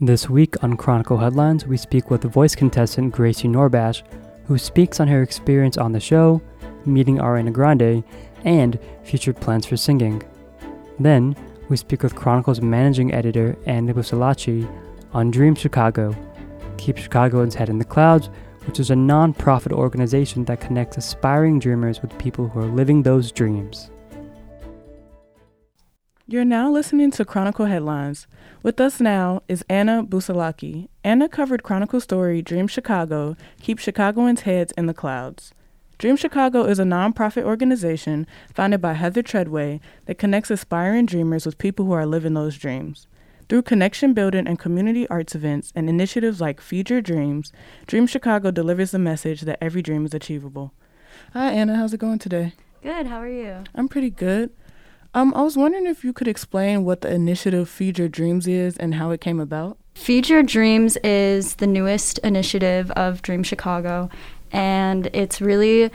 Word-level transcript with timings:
This 0.00 0.28
week 0.28 0.62
on 0.62 0.76
Chronicle 0.76 1.16
Headlines, 1.16 1.66
we 1.66 1.78
speak 1.78 2.10
with 2.10 2.22
voice 2.24 2.54
contestant 2.54 3.14
Gracie 3.14 3.48
Nourbash, 3.48 4.02
who 4.44 4.58
speaks 4.58 5.00
on 5.00 5.08
her 5.08 5.22
experience 5.22 5.78
on 5.78 5.92
the 5.92 6.00
show, 6.00 6.42
meeting 6.84 7.16
Ariana 7.16 7.50
Grande, 7.50 8.04
and 8.44 8.78
future 9.04 9.32
plans 9.32 9.64
for 9.64 9.78
singing. 9.78 10.22
Then, 10.98 11.34
we 11.70 11.78
speak 11.78 12.02
with 12.02 12.14
Chronicle's 12.14 12.60
managing 12.60 13.14
editor, 13.14 13.56
Anna 13.64 13.94
Busalacchi, 13.94 14.68
on 15.14 15.30
Dream 15.30 15.54
Chicago, 15.54 16.14
Keep 16.76 16.98
Chicagoans 16.98 17.54
Head 17.54 17.70
in 17.70 17.78
the 17.78 17.84
Clouds, 17.86 18.28
which 18.66 18.78
is 18.78 18.90
a 18.90 18.96
non-profit 18.96 19.72
organization 19.72 20.44
that 20.44 20.60
connects 20.60 20.98
aspiring 20.98 21.58
dreamers 21.58 22.02
with 22.02 22.18
people 22.18 22.48
who 22.48 22.60
are 22.60 22.66
living 22.66 23.02
those 23.02 23.32
dreams. 23.32 23.90
You're 26.28 26.44
now 26.44 26.68
listening 26.72 27.12
to 27.12 27.24
Chronicle 27.24 27.66
Headlines. 27.66 28.26
With 28.64 28.80
us 28.80 29.00
now 29.00 29.44
is 29.46 29.64
Anna 29.68 30.02
Busalacchi. 30.02 30.88
Anna 31.04 31.28
covered 31.28 31.62
Chronicle 31.62 32.00
story 32.00 32.42
Dream 32.42 32.66
Chicago, 32.66 33.36
Keep 33.62 33.78
Chicagoans' 33.78 34.40
Heads 34.40 34.72
in 34.76 34.86
the 34.86 34.92
Clouds. 34.92 35.54
Dream 35.98 36.16
Chicago 36.16 36.64
is 36.64 36.80
a 36.80 36.82
nonprofit 36.82 37.44
organization 37.44 38.26
founded 38.52 38.80
by 38.80 38.94
Heather 38.94 39.22
Treadway 39.22 39.80
that 40.06 40.18
connects 40.18 40.50
aspiring 40.50 41.06
dreamers 41.06 41.46
with 41.46 41.58
people 41.58 41.86
who 41.86 41.92
are 41.92 42.04
living 42.04 42.34
those 42.34 42.58
dreams. 42.58 43.06
Through 43.48 43.62
connection 43.62 44.12
building 44.12 44.48
and 44.48 44.58
community 44.58 45.06
arts 45.06 45.36
events 45.36 45.72
and 45.76 45.88
initiatives 45.88 46.40
like 46.40 46.60
Feed 46.60 46.90
Your 46.90 47.00
Dreams, 47.00 47.52
Dream 47.86 48.08
Chicago 48.08 48.50
delivers 48.50 48.90
the 48.90 48.98
message 48.98 49.42
that 49.42 49.62
every 49.62 49.80
dream 49.80 50.04
is 50.04 50.12
achievable. 50.12 50.72
Hi, 51.34 51.52
Anna. 51.52 51.76
How's 51.76 51.94
it 51.94 52.00
going 52.00 52.18
today? 52.18 52.54
Good. 52.82 53.06
How 53.06 53.18
are 53.18 53.28
you? 53.28 53.62
I'm 53.76 53.86
pretty 53.86 54.10
good. 54.10 54.50
Um, 55.16 55.32
I 55.34 55.40
was 55.40 55.56
wondering 55.56 55.86
if 55.86 56.04
you 56.04 56.12
could 56.12 56.28
explain 56.28 56.84
what 56.84 57.00
the 57.00 57.10
initiative 57.10 57.70
Feed 57.70 57.98
Your 57.98 58.06
Dreams 58.06 58.46
is 58.46 58.76
and 58.76 58.96
how 58.96 59.12
it 59.12 59.20
came 59.22 59.40
about. 59.40 59.78
Feed 59.94 60.28
Your 60.28 60.42
Dreams 60.42 60.98
is 60.98 61.54
the 61.54 61.66
newest 61.66 62.18
initiative 62.18 62.90
of 62.90 63.22
Dream 63.22 63.42
Chicago, 63.42 64.10
and 64.52 65.06
it's 65.14 65.40
really 65.40 65.90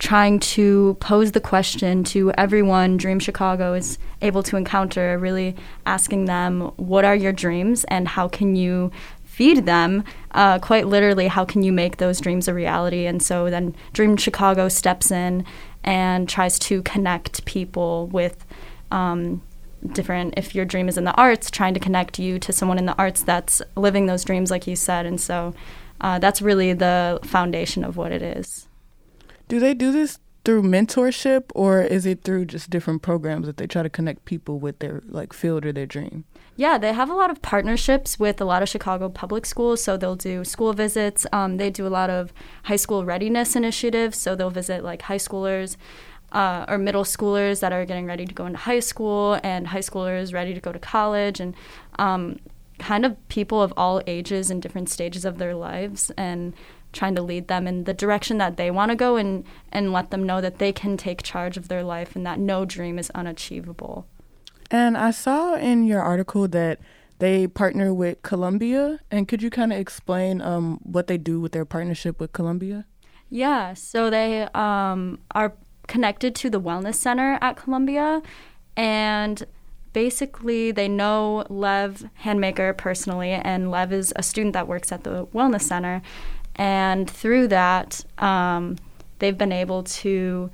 trying 0.00 0.40
to 0.40 0.96
pose 0.98 1.30
the 1.30 1.40
question 1.40 2.02
to 2.02 2.32
everyone 2.32 2.96
Dream 2.96 3.20
Chicago 3.20 3.72
is 3.72 3.98
able 4.20 4.42
to 4.42 4.56
encounter, 4.56 5.16
really 5.16 5.54
asking 5.86 6.24
them, 6.24 6.62
What 6.74 7.04
are 7.04 7.14
your 7.14 7.32
dreams 7.32 7.84
and 7.84 8.08
how 8.08 8.26
can 8.26 8.56
you 8.56 8.90
feed 9.22 9.64
them? 9.64 10.02
Uh, 10.32 10.58
quite 10.58 10.88
literally, 10.88 11.28
how 11.28 11.44
can 11.44 11.62
you 11.62 11.70
make 11.70 11.98
those 11.98 12.20
dreams 12.20 12.48
a 12.48 12.52
reality? 12.52 13.06
And 13.06 13.22
so 13.22 13.48
then 13.48 13.76
Dream 13.92 14.16
Chicago 14.16 14.68
steps 14.68 15.12
in 15.12 15.44
and 15.86 16.28
tries 16.28 16.58
to 16.58 16.82
connect 16.82 17.44
people 17.44 18.08
with 18.08 18.44
um, 18.90 19.42
different 19.92 20.34
if 20.36 20.54
your 20.54 20.64
dream 20.64 20.88
is 20.88 20.98
in 20.98 21.04
the 21.04 21.14
arts 21.14 21.50
trying 21.50 21.74
to 21.74 21.80
connect 21.80 22.18
you 22.18 22.38
to 22.40 22.52
someone 22.52 22.78
in 22.78 22.86
the 22.86 22.96
arts 22.96 23.22
that's 23.22 23.62
living 23.76 24.06
those 24.06 24.24
dreams 24.24 24.50
like 24.50 24.66
you 24.66 24.76
said. 24.76 25.06
And 25.06 25.20
so 25.20 25.54
uh, 26.00 26.18
that's 26.18 26.42
really 26.42 26.72
the 26.72 27.20
foundation 27.22 27.84
of 27.84 27.96
what 27.96 28.12
it 28.12 28.22
is. 28.22 28.68
Do 29.48 29.60
they 29.60 29.74
do 29.74 29.92
this 29.92 30.18
through 30.46 30.62
mentorship 30.62 31.50
or 31.56 31.82
is 31.82 32.06
it 32.06 32.22
through 32.22 32.44
just 32.44 32.70
different 32.70 33.02
programs 33.02 33.46
that 33.46 33.56
they 33.56 33.66
try 33.66 33.82
to 33.82 33.90
connect 33.90 34.24
people 34.24 34.60
with 34.60 34.78
their 34.78 35.02
like 35.08 35.32
field 35.32 35.66
or 35.66 35.72
their 35.72 35.86
dream? 35.86 36.24
Yeah 36.54 36.78
they 36.78 36.92
have 36.92 37.10
a 37.10 37.14
lot 37.14 37.30
of 37.30 37.42
partnerships 37.42 38.18
with 38.18 38.40
a 38.40 38.44
lot 38.44 38.62
of 38.62 38.68
chicago 38.68 39.08
public 39.08 39.44
schools. 39.44 39.82
So 39.82 39.96
they'll 39.96 40.14
do 40.14 40.44
school 40.44 40.72
visits. 40.72 41.26
Um, 41.32 41.56
they 41.56 41.68
do 41.68 41.84
a 41.84 41.90
lot 42.00 42.10
of 42.10 42.32
high 42.62 42.76
school 42.76 43.04
readiness 43.04 43.56
initiatives. 43.56 44.16
So 44.18 44.36
they'll 44.36 44.50
visit 44.50 44.84
like 44.84 45.02
high 45.02 45.18
schoolers 45.18 45.76
uh, 46.30 46.64
or 46.68 46.78
middle 46.78 47.04
schoolers 47.04 47.58
that 47.60 47.72
are 47.72 47.84
getting 47.84 48.06
ready 48.06 48.24
to 48.24 48.32
go 48.32 48.46
into 48.46 48.58
high 48.60 48.80
school 48.80 49.40
and 49.42 49.66
high 49.66 49.80
schoolers 49.80 50.32
ready 50.32 50.54
to 50.54 50.60
go 50.60 50.70
to 50.70 50.78
college 50.78 51.40
and 51.40 51.56
um, 51.98 52.38
kind 52.78 53.04
of 53.04 53.28
people 53.28 53.60
of 53.60 53.72
all 53.76 54.00
ages 54.06 54.50
and 54.50 54.62
different 54.62 54.88
stages 54.88 55.24
of 55.24 55.38
their 55.38 55.56
lives. 55.56 56.12
And 56.16 56.54
trying 56.96 57.14
to 57.14 57.22
lead 57.22 57.48
them 57.48 57.66
in 57.66 57.84
the 57.84 57.94
direction 57.94 58.38
that 58.38 58.56
they 58.56 58.70
want 58.70 58.90
to 58.90 58.96
go 58.96 59.16
and, 59.16 59.44
and 59.70 59.92
let 59.92 60.10
them 60.10 60.24
know 60.24 60.40
that 60.40 60.58
they 60.58 60.72
can 60.72 60.96
take 60.96 61.22
charge 61.22 61.56
of 61.56 61.68
their 61.68 61.82
life 61.82 62.16
and 62.16 62.26
that 62.26 62.38
no 62.38 62.64
dream 62.64 62.98
is 62.98 63.10
unachievable. 63.10 64.06
And 64.70 64.96
I 64.96 65.12
saw 65.12 65.54
in 65.54 65.86
your 65.86 66.02
article 66.02 66.48
that 66.48 66.80
they 67.18 67.46
partner 67.46 67.94
with 67.94 68.22
Columbia. 68.22 69.00
And 69.10 69.28
could 69.28 69.42
you 69.42 69.50
kind 69.50 69.72
of 69.72 69.78
explain 69.78 70.40
um, 70.40 70.80
what 70.82 71.06
they 71.06 71.18
do 71.18 71.40
with 71.40 71.52
their 71.52 71.64
partnership 71.64 72.20
with 72.20 72.32
Columbia? 72.32 72.86
Yeah, 73.30 73.74
so 73.74 74.10
they 74.10 74.42
um, 74.54 75.18
are 75.32 75.54
connected 75.86 76.34
to 76.36 76.50
the 76.50 76.60
Wellness 76.60 76.96
Center 76.96 77.38
at 77.40 77.56
Columbia. 77.56 78.22
And 78.76 79.46
basically, 79.92 80.72
they 80.72 80.88
know 80.88 81.46
Lev 81.48 82.04
Handmaker 82.22 82.76
personally, 82.76 83.30
and 83.30 83.70
Lev 83.70 83.92
is 83.92 84.12
a 84.16 84.22
student 84.22 84.52
that 84.52 84.68
works 84.68 84.92
at 84.92 85.04
the 85.04 85.26
Wellness 85.28 85.62
Center. 85.62 86.02
And 86.56 87.08
through 87.08 87.48
that, 87.48 88.04
um, 88.18 88.76
they've 89.18 89.36
been 89.36 89.52
able 89.52 89.82
to 89.84 90.50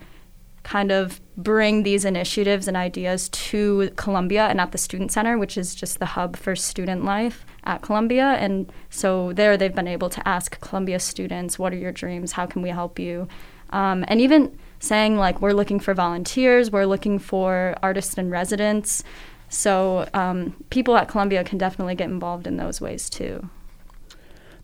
kind 0.62 0.92
of 0.92 1.20
bring 1.36 1.82
these 1.82 2.04
initiatives 2.04 2.68
and 2.68 2.76
ideas 2.76 3.28
to 3.30 3.90
Columbia 3.96 4.46
and 4.46 4.60
at 4.60 4.72
the 4.72 4.78
Student 4.78 5.10
Center, 5.10 5.36
which 5.38 5.56
is 5.56 5.74
just 5.74 5.98
the 5.98 6.06
hub 6.06 6.36
for 6.36 6.54
student 6.54 7.04
life 7.04 7.44
at 7.64 7.82
Columbia. 7.82 8.36
And 8.38 8.72
so 8.90 9.32
there 9.32 9.56
they've 9.56 9.74
been 9.74 9.88
able 9.88 10.10
to 10.10 10.28
ask 10.28 10.60
Columbia 10.60 11.00
students, 11.00 11.58
what 11.58 11.72
are 11.72 11.76
your 11.76 11.92
dreams? 11.92 12.32
How 12.32 12.46
can 12.46 12.62
we 12.62 12.68
help 12.68 12.98
you? 12.98 13.28
Um, 13.70 14.04
and 14.06 14.20
even 14.20 14.56
saying 14.78 15.16
like 15.16 15.40
we're 15.40 15.52
looking 15.52 15.80
for 15.80 15.94
volunteers, 15.94 16.70
we're 16.70 16.86
looking 16.86 17.18
for 17.18 17.74
artists 17.82 18.18
in 18.18 18.30
residence. 18.30 19.02
So 19.48 20.08
um, 20.14 20.54
people 20.70 20.96
at 20.96 21.08
Columbia 21.08 21.44
can 21.44 21.58
definitely 21.58 21.94
get 21.94 22.08
involved 22.08 22.46
in 22.46 22.56
those 22.56 22.80
ways 22.80 23.10
too. 23.10 23.48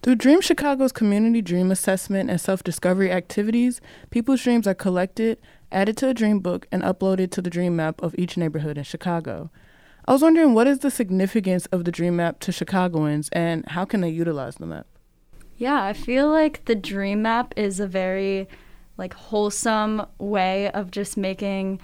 Through 0.02 0.14
Dream 0.16 0.40
Chicago's 0.40 0.92
community 0.92 1.42
dream 1.42 1.72
assessment 1.72 2.30
and 2.30 2.40
self 2.40 2.62
discovery 2.62 3.10
activities, 3.10 3.80
people's 4.10 4.42
dreams 4.42 4.66
are 4.66 4.74
collected, 4.74 5.38
added 5.72 5.96
to 5.98 6.08
a 6.08 6.14
dream 6.14 6.38
book, 6.38 6.66
and 6.70 6.82
uploaded 6.82 7.30
to 7.32 7.42
the 7.42 7.50
dream 7.50 7.74
map 7.74 8.00
of 8.00 8.14
each 8.16 8.36
neighborhood 8.36 8.78
in 8.78 8.84
Chicago. 8.84 9.50
I 10.06 10.12
was 10.12 10.22
wondering 10.22 10.54
what 10.54 10.66
is 10.66 10.78
the 10.78 10.90
significance 10.90 11.66
of 11.66 11.84
the 11.84 11.92
dream 11.92 12.16
map 12.16 12.38
to 12.40 12.52
Chicagoans 12.52 13.28
and 13.32 13.66
how 13.68 13.84
can 13.84 14.00
they 14.00 14.08
utilize 14.08 14.54
the 14.54 14.66
map? 14.66 14.86
Yeah, 15.58 15.82
I 15.82 15.92
feel 15.92 16.30
like 16.30 16.64
the 16.64 16.76
dream 16.76 17.20
map 17.20 17.52
is 17.56 17.80
a 17.80 17.86
very 17.86 18.48
like 18.96 19.12
wholesome 19.12 20.06
way 20.18 20.70
of 20.70 20.90
just 20.90 21.16
making 21.16 21.80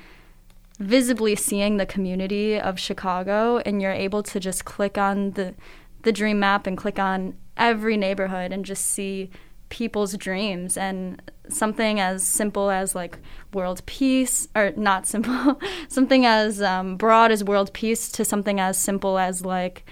visibly 0.78 1.36
seeing 1.36 1.76
the 1.76 1.84
community 1.86 2.58
of 2.58 2.80
Chicago 2.80 3.58
and 3.58 3.82
you're 3.82 3.92
able 3.92 4.22
to 4.22 4.40
just 4.40 4.64
click 4.64 4.96
on 4.96 5.32
the 5.32 5.54
the 6.04 6.12
dream 6.12 6.38
map 6.38 6.66
and 6.66 6.76
click 6.76 6.98
on 6.98 7.36
every 7.56 7.96
neighborhood 7.96 8.52
and 8.52 8.64
just 8.64 8.86
see 8.86 9.30
people's 9.68 10.16
dreams 10.16 10.76
and 10.76 11.20
something 11.48 11.98
as 11.98 12.22
simple 12.22 12.70
as 12.70 12.94
like 12.94 13.18
world 13.52 13.84
peace 13.86 14.46
or 14.54 14.72
not 14.76 15.06
simple 15.14 15.60
something 15.88 16.24
as 16.24 16.62
um, 16.62 16.96
broad 16.96 17.32
as 17.32 17.42
world 17.42 17.72
peace 17.72 18.10
to 18.10 18.24
something 18.24 18.60
as 18.60 18.78
simple 18.78 19.18
as 19.18 19.44
like 19.44 19.84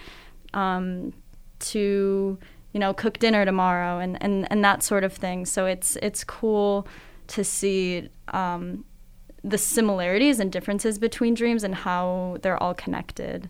um, 0.54 1.12
to 1.58 2.38
you 2.72 2.80
know 2.80 2.94
cook 2.94 3.18
dinner 3.18 3.44
tomorrow 3.44 3.98
and, 3.98 4.22
and 4.22 4.50
and 4.50 4.64
that 4.64 4.82
sort 4.82 5.04
of 5.04 5.12
thing 5.12 5.44
so 5.44 5.66
it's 5.66 5.96
it's 5.96 6.22
cool 6.24 6.86
to 7.26 7.42
see 7.42 8.08
um, 8.28 8.84
the 9.42 9.58
similarities 9.58 10.38
and 10.38 10.52
differences 10.52 10.98
between 10.98 11.34
dreams 11.34 11.64
and 11.64 11.74
how 11.74 12.38
they're 12.42 12.62
all 12.62 12.74
connected. 12.74 13.48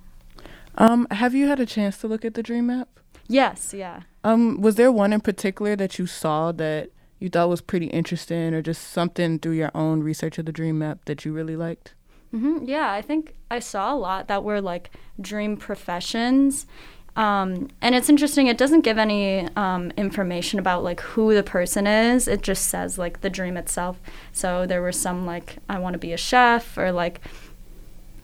Um, 0.76 1.06
have 1.10 1.34
you 1.34 1.48
had 1.48 1.60
a 1.60 1.66
chance 1.66 1.98
to 1.98 2.08
look 2.08 2.24
at 2.24 2.34
the 2.34 2.42
dream 2.42 2.66
map? 2.66 2.88
Yes, 3.28 3.74
yeah. 3.74 4.02
Um, 4.24 4.60
was 4.60 4.76
there 4.76 4.92
one 4.92 5.12
in 5.12 5.20
particular 5.20 5.76
that 5.76 5.98
you 5.98 6.06
saw 6.06 6.52
that 6.52 6.90
you 7.18 7.28
thought 7.28 7.48
was 7.48 7.60
pretty 7.60 7.86
interesting, 7.86 8.54
or 8.54 8.62
just 8.62 8.90
something 8.90 9.38
through 9.38 9.52
your 9.52 9.70
own 9.74 10.02
research 10.02 10.38
of 10.38 10.46
the 10.46 10.52
dream 10.52 10.78
map 10.78 11.04
that 11.04 11.24
you 11.24 11.32
really 11.32 11.56
liked? 11.56 11.94
Mm-hmm. 12.34 12.64
Yeah, 12.64 12.90
I 12.90 13.02
think 13.02 13.34
I 13.50 13.58
saw 13.58 13.92
a 13.92 13.96
lot 13.96 14.28
that 14.28 14.42
were 14.42 14.60
like 14.60 14.90
dream 15.20 15.56
professions 15.56 16.66
um, 17.14 17.68
and 17.82 17.94
it's 17.94 18.08
interesting. 18.08 18.46
It 18.46 18.56
doesn't 18.56 18.80
give 18.80 18.96
any 18.96 19.46
um, 19.54 19.92
information 19.96 20.58
about 20.58 20.82
like 20.82 21.00
who 21.00 21.34
the 21.34 21.42
person 21.42 21.86
is. 21.86 22.26
It 22.26 22.42
just 22.42 22.68
says 22.68 22.98
like 22.98 23.20
the 23.20 23.28
dream 23.28 23.56
itself. 23.56 24.00
So 24.32 24.66
there 24.66 24.80
were 24.80 24.92
some 24.92 25.26
like 25.26 25.58
I 25.68 25.78
want 25.78 25.92
to 25.92 25.98
be 25.98 26.12
a 26.12 26.16
chef 26.16 26.78
or 26.78 26.90
like 26.90 27.20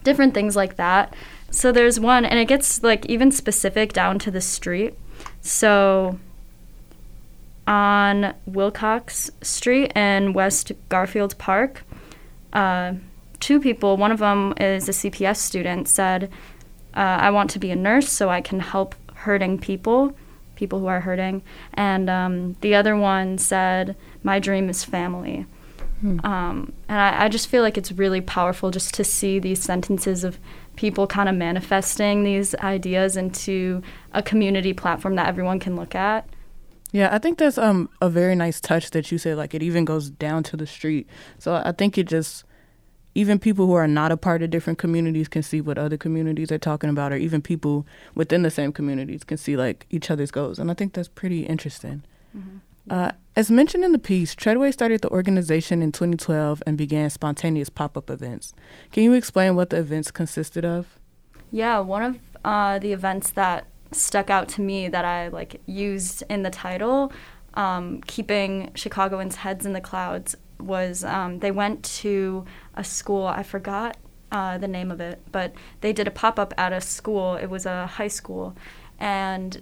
different 0.03 0.33
things 0.33 0.55
like 0.55 0.77
that. 0.77 1.15
So 1.51 1.71
there's 1.71 1.99
one, 1.99 2.25
and 2.25 2.39
it 2.39 2.45
gets 2.45 2.83
like 2.83 3.05
even 3.07 3.31
specific 3.31 3.93
down 3.93 4.19
to 4.19 4.31
the 4.31 4.41
street. 4.41 4.93
So 5.41 6.19
on 7.67 8.33
Wilcox 8.45 9.29
Street 9.41 9.91
in 9.95 10.33
West 10.33 10.71
Garfield 10.89 11.37
Park, 11.37 11.83
uh, 12.53 12.93
two 13.39 13.59
people. 13.59 13.97
One 13.97 14.11
of 14.11 14.19
them 14.19 14.53
is 14.57 14.89
a 14.89 14.91
CPS 14.91 15.37
student. 15.37 15.87
Said 15.87 16.29
uh, 16.95 16.99
I 16.99 17.31
want 17.31 17.49
to 17.51 17.59
be 17.59 17.71
a 17.71 17.75
nurse 17.75 18.11
so 18.11 18.29
I 18.29 18.41
can 18.41 18.59
help 18.59 18.95
hurting 19.13 19.59
people, 19.59 20.15
people 20.55 20.79
who 20.79 20.87
are 20.87 21.01
hurting. 21.01 21.43
And 21.73 22.09
um, 22.09 22.55
the 22.61 22.75
other 22.75 22.95
one 22.95 23.37
said, 23.37 23.95
My 24.23 24.39
dream 24.39 24.69
is 24.69 24.83
family. 24.83 25.45
Hmm. 26.01 26.19
Um, 26.23 26.73
and 26.87 26.99
I, 26.99 27.25
I, 27.25 27.29
just 27.29 27.47
feel 27.49 27.61
like 27.61 27.77
it's 27.77 27.91
really 27.91 28.21
powerful 28.21 28.71
just 28.71 28.93
to 28.93 29.03
see 29.03 29.37
these 29.37 29.61
sentences 29.61 30.23
of 30.23 30.39
people 30.77 31.07
kind 31.07 31.27
of 31.27 31.35
manifesting 31.35 32.23
these 32.23 32.55
ideas 32.55 33.17
into 33.17 33.81
a 34.13 34.23
community 34.23 34.71
platform 34.71 35.15
that 35.15 35.27
everyone 35.27 35.59
can 35.59 35.75
look 35.75 35.95
at. 35.95 36.25
Yeah, 36.91 37.09
I 37.11 37.19
think 37.19 37.37
that's 37.37 37.57
um 37.57 37.89
a 38.01 38.09
very 38.09 38.35
nice 38.35 38.61
touch 38.61 38.91
that 38.91 39.11
you 39.11 39.17
said. 39.17 39.37
Like 39.37 39.53
it 39.53 39.61
even 39.61 39.83
goes 39.85 40.09
down 40.09 40.43
to 40.43 40.57
the 40.57 40.65
street. 40.65 41.07
So 41.37 41.53
I 41.53 41.73
think 41.73 41.97
it 41.97 42.07
just 42.07 42.45
even 43.13 43.37
people 43.37 43.65
who 43.65 43.73
are 43.73 43.87
not 43.87 44.11
a 44.11 44.17
part 44.17 44.41
of 44.41 44.49
different 44.49 44.79
communities 44.79 45.27
can 45.27 45.43
see 45.43 45.59
what 45.59 45.77
other 45.77 45.97
communities 45.97 46.51
are 46.51 46.57
talking 46.57 46.89
about, 46.89 47.11
or 47.11 47.17
even 47.17 47.41
people 47.41 47.85
within 48.15 48.43
the 48.43 48.51
same 48.51 48.71
communities 48.71 49.23
can 49.23 49.37
see 49.37 49.57
like 49.57 49.85
each 49.89 50.09
other's 50.09 50.31
goals. 50.31 50.59
And 50.59 50.71
I 50.71 50.73
think 50.73 50.93
that's 50.93 51.09
pretty 51.09 51.45
interesting. 51.45 52.03
Mm-hmm. 52.35 52.57
Uh, 52.89 53.11
as 53.35 53.49
mentioned 53.49 53.83
in 53.83 53.91
the 53.91 53.99
piece, 53.99 54.35
Treadway 54.35 54.71
started 54.71 55.01
the 55.01 55.09
organization 55.09 55.81
in 55.81 55.91
2012 55.91 56.61
and 56.67 56.77
began 56.77 57.09
spontaneous 57.09 57.69
pop 57.69 57.95
up 57.95 58.09
events. 58.09 58.53
Can 58.91 59.03
you 59.03 59.13
explain 59.13 59.55
what 59.55 59.69
the 59.69 59.77
events 59.77 60.11
consisted 60.11 60.65
of? 60.65 60.99
Yeah, 61.51 61.79
one 61.79 62.03
of 62.03 62.19
uh, 62.43 62.79
the 62.79 62.91
events 62.91 63.31
that 63.31 63.65
stuck 63.91 64.29
out 64.29 64.47
to 64.49 64.61
me 64.61 64.87
that 64.87 65.05
I 65.05 65.29
like 65.29 65.61
used 65.65 66.23
in 66.29 66.43
the 66.43 66.49
title, 66.49 67.11
um, 67.53 68.01
keeping 68.01 68.71
Chicagoans' 68.75 69.37
heads 69.37 69.65
in 69.65 69.73
the 69.73 69.81
clouds, 69.81 70.35
was 70.59 71.03
um, 71.03 71.39
they 71.39 71.51
went 71.51 71.83
to 71.83 72.45
a 72.75 72.83
school. 72.83 73.25
I 73.25 73.43
forgot 73.43 73.97
uh, 74.31 74.57
the 74.57 74.67
name 74.67 74.91
of 74.91 74.99
it, 74.99 75.21
but 75.31 75.53
they 75.81 75.93
did 75.93 76.07
a 76.07 76.11
pop 76.11 76.37
up 76.37 76.53
at 76.57 76.73
a 76.73 76.81
school. 76.81 77.35
It 77.35 77.47
was 77.47 77.65
a 77.65 77.87
high 77.87 78.09
school, 78.09 78.55
and 78.99 79.61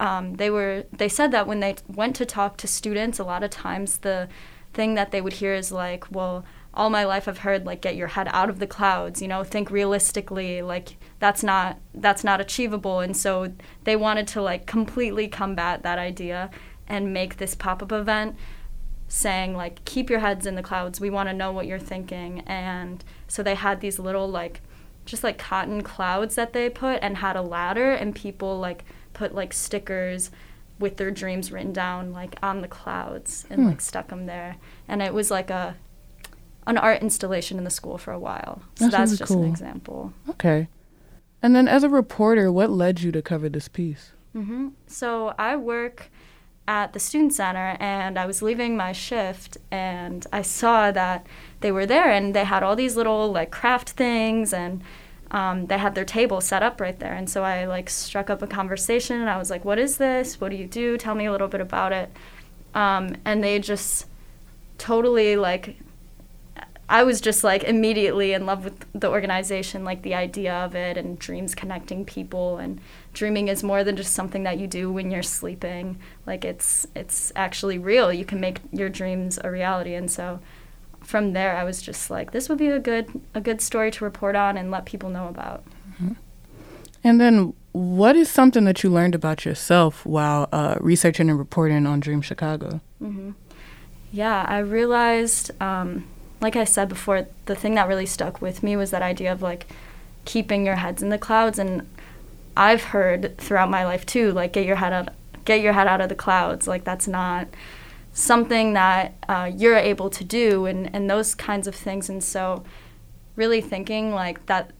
um, 0.00 0.34
they 0.34 0.50
were 0.50 0.84
they 0.92 1.08
said 1.08 1.30
that 1.32 1.46
when 1.46 1.60
they 1.60 1.76
went 1.86 2.16
to 2.16 2.26
talk 2.26 2.56
to 2.58 2.66
students, 2.66 3.18
a 3.18 3.24
lot 3.24 3.42
of 3.42 3.50
times 3.50 3.98
the 3.98 4.28
thing 4.72 4.94
that 4.94 5.10
they 5.10 5.20
would 5.20 5.34
hear 5.34 5.54
is 5.54 5.70
like, 5.70 6.10
well, 6.10 6.44
all 6.74 6.88
my 6.88 7.04
life 7.04 7.28
I've 7.28 7.38
heard 7.38 7.66
like 7.66 7.82
get 7.82 7.96
your 7.96 8.08
head 8.08 8.28
out 8.30 8.48
of 8.48 8.58
the 8.58 8.66
clouds, 8.66 9.20
you 9.20 9.28
know, 9.28 9.44
think 9.44 9.70
realistically, 9.70 10.62
like 10.62 10.96
that's 11.18 11.42
not 11.42 11.78
that's 11.94 12.24
not 12.24 12.40
achievable 12.40 13.00
and 13.00 13.16
so 13.16 13.52
they 13.84 13.96
wanted 13.96 14.26
to 14.28 14.42
like 14.42 14.66
completely 14.66 15.28
combat 15.28 15.82
that 15.82 15.98
idea 15.98 16.50
and 16.88 17.12
make 17.12 17.36
this 17.36 17.54
pop-up 17.54 17.92
event 17.92 18.36
saying 19.08 19.54
like 19.54 19.84
keep 19.84 20.08
your 20.08 20.20
heads 20.20 20.46
in 20.46 20.54
the 20.54 20.62
clouds. 20.62 21.00
We 21.00 21.10
want 21.10 21.28
to 21.28 21.34
know 21.34 21.52
what 21.52 21.66
you're 21.66 21.78
thinking 21.78 22.40
and 22.46 23.04
so 23.28 23.42
they 23.42 23.54
had 23.54 23.80
these 23.80 23.98
little 23.98 24.28
like 24.28 24.62
just 25.04 25.24
like 25.24 25.38
cotton 25.38 25.82
clouds 25.82 26.36
that 26.36 26.52
they 26.52 26.70
put 26.70 27.00
and 27.02 27.18
had 27.18 27.36
a 27.36 27.42
ladder 27.42 27.92
and 27.92 28.14
people 28.14 28.58
like 28.58 28.84
put 29.22 29.36
like 29.36 29.52
stickers 29.52 30.32
with 30.80 30.96
their 30.96 31.12
dreams 31.12 31.52
written 31.52 31.72
down 31.72 32.12
like 32.12 32.34
on 32.42 32.60
the 32.60 32.66
clouds 32.66 33.46
and 33.48 33.60
hmm. 33.60 33.68
like 33.68 33.80
stuck 33.80 34.08
them 34.08 34.26
there 34.26 34.56
and 34.88 35.00
it 35.00 35.14
was 35.14 35.30
like 35.30 35.48
a 35.48 35.76
an 36.66 36.76
art 36.76 37.00
installation 37.00 37.56
in 37.56 37.62
the 37.62 37.70
school 37.70 37.96
for 37.96 38.12
a 38.12 38.18
while 38.18 38.62
so 38.74 38.88
that's, 38.88 39.10
that's 39.10 39.18
just 39.18 39.30
cool. 39.30 39.44
an 39.44 39.48
example 39.48 40.12
okay 40.28 40.66
and 41.40 41.54
then 41.54 41.68
as 41.68 41.84
a 41.84 41.88
reporter 41.88 42.50
what 42.50 42.68
led 42.68 43.00
you 43.00 43.12
to 43.12 43.22
cover 43.22 43.48
this 43.48 43.68
piece 43.68 44.10
mm-hmm. 44.34 44.70
so 44.88 45.32
i 45.38 45.54
work 45.54 46.10
at 46.66 46.92
the 46.92 46.98
student 46.98 47.32
center 47.32 47.76
and 47.78 48.18
i 48.18 48.26
was 48.26 48.42
leaving 48.42 48.76
my 48.76 48.90
shift 48.90 49.56
and 49.70 50.26
i 50.32 50.42
saw 50.42 50.90
that 50.90 51.24
they 51.60 51.70
were 51.70 51.86
there 51.86 52.10
and 52.10 52.34
they 52.34 52.44
had 52.44 52.64
all 52.64 52.74
these 52.74 52.96
little 52.96 53.30
like 53.30 53.52
craft 53.52 53.90
things 53.90 54.52
and 54.52 54.82
um, 55.32 55.66
they 55.66 55.78
had 55.78 55.94
their 55.94 56.04
table 56.04 56.40
set 56.40 56.62
up 56.62 56.80
right 56.80 56.98
there. 56.98 57.14
And 57.14 57.28
so 57.28 57.42
I 57.42 57.64
like 57.64 57.88
struck 57.88 58.28
up 58.28 58.42
a 58.42 58.46
conversation 58.46 59.20
and 59.20 59.30
I 59.30 59.38
was 59.38 59.50
like, 59.50 59.64
what 59.64 59.78
is 59.78 59.96
this? 59.96 60.40
What 60.40 60.50
do 60.50 60.56
you 60.56 60.66
do? 60.66 60.98
Tell 60.98 61.14
me 61.14 61.24
a 61.24 61.32
little 61.32 61.48
bit 61.48 61.62
about 61.62 61.92
it. 61.92 62.10
Um, 62.74 63.16
and 63.24 63.42
they 63.42 63.58
just 63.58 64.06
totally 64.76 65.36
like, 65.36 65.78
I 66.86 67.04
was 67.04 67.22
just 67.22 67.42
like 67.42 67.64
immediately 67.64 68.34
in 68.34 68.44
love 68.44 68.64
with 68.64 68.84
the 68.92 69.08
organization, 69.08 69.84
like 69.84 70.02
the 70.02 70.14
idea 70.14 70.52
of 70.52 70.74
it 70.74 70.98
and 70.98 71.18
dreams 71.18 71.54
connecting 71.54 72.04
people 72.04 72.58
and 72.58 72.78
dreaming 73.14 73.48
is 73.48 73.62
more 73.62 73.84
than 73.84 73.96
just 73.96 74.12
something 74.12 74.42
that 74.42 74.58
you 74.58 74.66
do 74.66 74.92
when 74.92 75.10
you're 75.10 75.22
sleeping. 75.22 75.98
Like 76.26 76.44
it's 76.44 76.86
it's 76.94 77.32
actually 77.34 77.78
real. 77.78 78.12
You 78.12 78.26
can 78.26 78.40
make 78.40 78.58
your 78.70 78.90
dreams 78.90 79.38
a 79.42 79.50
reality. 79.50 79.94
And 79.94 80.10
so 80.10 80.40
from 81.02 81.32
there, 81.32 81.56
I 81.56 81.64
was 81.64 81.82
just 81.82 82.10
like, 82.10 82.32
this 82.32 82.48
would 82.48 82.58
be 82.58 82.68
a 82.68 82.78
good 82.78 83.20
a 83.34 83.40
good 83.40 83.60
story 83.60 83.90
to 83.92 84.04
report 84.04 84.36
on 84.36 84.56
and 84.56 84.70
let 84.70 84.84
people 84.84 85.10
know 85.10 85.28
about. 85.28 85.64
Mm-hmm. 85.92 86.12
And 87.04 87.20
then, 87.20 87.54
what 87.72 88.16
is 88.16 88.30
something 88.30 88.64
that 88.64 88.82
you 88.82 88.90
learned 88.90 89.14
about 89.14 89.44
yourself 89.44 90.06
while 90.06 90.48
uh, 90.52 90.76
researching 90.80 91.28
and 91.28 91.38
reporting 91.38 91.86
on 91.86 92.00
Dream 92.00 92.22
Chicago? 92.22 92.80
Mm-hmm. 93.02 93.32
Yeah, 94.12 94.44
I 94.46 94.58
realized, 94.58 95.50
um, 95.60 96.04
like 96.40 96.54
I 96.54 96.64
said 96.64 96.88
before, 96.88 97.26
the 97.46 97.56
thing 97.56 97.74
that 97.74 97.88
really 97.88 98.06
stuck 98.06 98.42
with 98.42 98.62
me 98.62 98.76
was 98.76 98.90
that 98.90 99.02
idea 99.02 99.32
of 99.32 99.42
like 99.42 99.66
keeping 100.24 100.66
your 100.66 100.76
heads 100.76 101.02
in 101.02 101.08
the 101.08 101.18
clouds. 101.18 101.58
And 101.58 101.88
I've 102.56 102.84
heard 102.84 103.36
throughout 103.38 103.70
my 103.70 103.84
life 103.84 104.04
too, 104.04 104.32
like 104.32 104.52
get 104.52 104.66
your 104.66 104.76
head 104.76 104.92
out, 104.92 105.08
get 105.44 105.60
your 105.60 105.72
head 105.72 105.86
out 105.86 106.00
of 106.00 106.08
the 106.08 106.14
clouds. 106.14 106.68
Like 106.68 106.84
that's 106.84 107.08
not 107.08 107.48
something 108.12 108.74
that 108.74 109.14
uh, 109.28 109.50
you're 109.54 109.76
able 109.76 110.10
to 110.10 110.24
do 110.24 110.66
and, 110.66 110.94
and 110.94 111.08
those 111.08 111.34
kinds 111.34 111.66
of 111.66 111.74
things. 111.74 112.08
And 112.08 112.22
so, 112.22 112.64
really 113.34 113.60
thinking 113.60 114.12
like 114.12 114.46
that, 114.46 114.72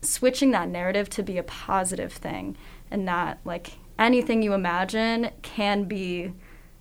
switching 0.00 0.50
that 0.52 0.68
narrative 0.68 1.08
to 1.10 1.22
be 1.22 1.38
a 1.38 1.42
positive 1.42 2.12
thing 2.12 2.56
and 2.90 3.06
that 3.06 3.38
like 3.44 3.72
anything 3.98 4.42
you 4.42 4.54
imagine 4.54 5.30
can 5.42 5.84
be 5.84 6.32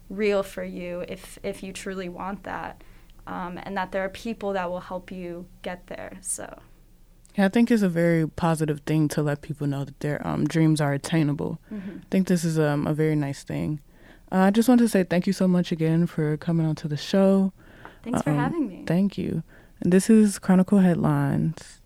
real 0.10 0.44
for 0.44 0.64
you 0.64 1.04
if, 1.08 1.38
if 1.44 1.62
you 1.62 1.74
truly 1.74 2.10
want 2.10 2.44
that. 2.44 2.84
Um, 3.28 3.60
and 3.62 3.78
that 3.78 3.92
there 3.92 4.04
are 4.04 4.10
people 4.10 4.54
that 4.54 4.70
will 4.70 4.80
help 4.80 5.12
you 5.12 5.46
get 5.62 5.88
there. 5.88 6.18
So, 6.22 6.60
yeah, 7.36 7.46
I 7.46 7.50
think 7.50 7.70
it's 7.70 7.84
a 7.84 7.90
very 7.90 8.28
positive 8.28 8.82
thing 8.82 9.08
to 9.10 9.22
let 9.22 9.42
people 9.42 9.68
know 9.68 9.86
that 9.86 10.00
their 10.00 10.26
um, 10.28 10.48
dreams 10.48 10.82
are 10.82 10.92
attainable. 10.92 11.60
Mm-hmm. 11.72 11.98
I 11.98 12.06
think 12.10 12.28
this 12.28 12.44
is 12.44 12.58
um, 12.58 12.88
a 12.88 12.94
very 12.94 13.16
nice 13.16 13.44
thing. 13.44 13.80
Uh, 14.32 14.38
I 14.38 14.52
just 14.52 14.70
want 14.70 14.80
to 14.80 14.88
say 14.88 15.04
thank 15.04 15.28
you 15.28 15.34
so 15.34 15.48
much 15.48 15.72
again 15.72 16.08
for 16.08 16.38
coming 16.38 16.66
onto 16.66 16.88
the 16.88 16.98
show. 16.98 17.52
Thanks 18.04 18.20
um, 18.20 18.24
for 18.24 18.32
having 18.32 18.68
me. 18.68 18.84
Thank 18.88 19.18
you. 19.18 19.44
And 19.82 19.92
this 19.92 20.10
is 20.10 20.40
Chronicle 20.40 20.80
Headlines. 20.80 21.82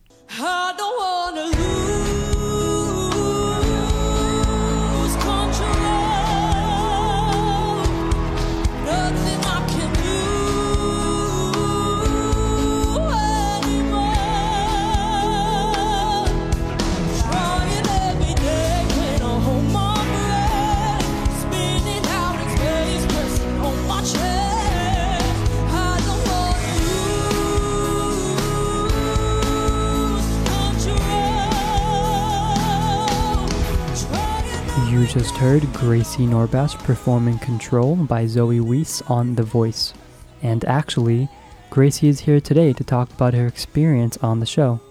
Just 35.16 35.38
heard 35.38 35.64
Gracie 35.72 36.26
Nourbash 36.26 36.78
performing 36.84 37.40
Control 37.40 37.96
by 37.96 38.28
Zoe 38.28 38.60
Wees 38.60 39.02
on 39.08 39.36
The 39.36 39.44
Voice. 39.44 39.94
And 40.42 40.66
actually, 40.66 41.30
Gracie 41.70 42.10
is 42.10 42.20
here 42.20 42.42
today 42.42 42.74
to 42.74 42.84
talk 42.84 43.10
about 43.14 43.34
her 43.34 43.48
experience 43.48 44.18
on 44.18 44.42
the 44.42 44.46
show. 44.46 44.82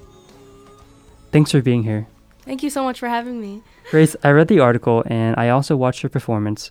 Thanks 1.31 1.51
for 1.51 1.61
being 1.61 1.83
here. 1.83 2.07
Thank 2.41 2.63
you 2.63 2.71
so 2.71 2.85
much 2.85 2.99
for 3.01 3.07
having 3.07 3.39
me. 3.39 3.61
Grace, 3.91 4.17
I 4.25 4.31
read 4.31 4.49
the 4.49 4.61
article 4.61 5.03
and 5.05 5.37
I 5.37 5.51
also 5.51 5.77
watched 5.77 6.03
your 6.03 6.09
performance. 6.09 6.71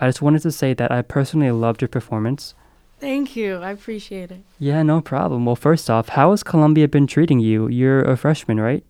I 0.00 0.08
just 0.08 0.22
wanted 0.22 0.40
to 0.40 0.50
say 0.50 0.72
that 0.72 0.90
I 0.90 1.02
personally 1.02 1.50
loved 1.50 1.82
your 1.82 1.90
performance. 1.90 2.54
Thank 3.00 3.36
you. 3.36 3.56
I 3.56 3.72
appreciate 3.72 4.30
it. 4.30 4.40
Yeah, 4.58 4.82
no 4.82 5.02
problem. 5.02 5.44
Well, 5.44 5.56
first 5.56 5.90
off, 5.90 6.08
how 6.08 6.30
has 6.30 6.42
Columbia 6.42 6.88
been 6.88 7.06
treating 7.06 7.38
you? 7.38 7.68
You're 7.68 8.00
a 8.00 8.16
freshman, 8.16 8.58
right? 8.58 8.82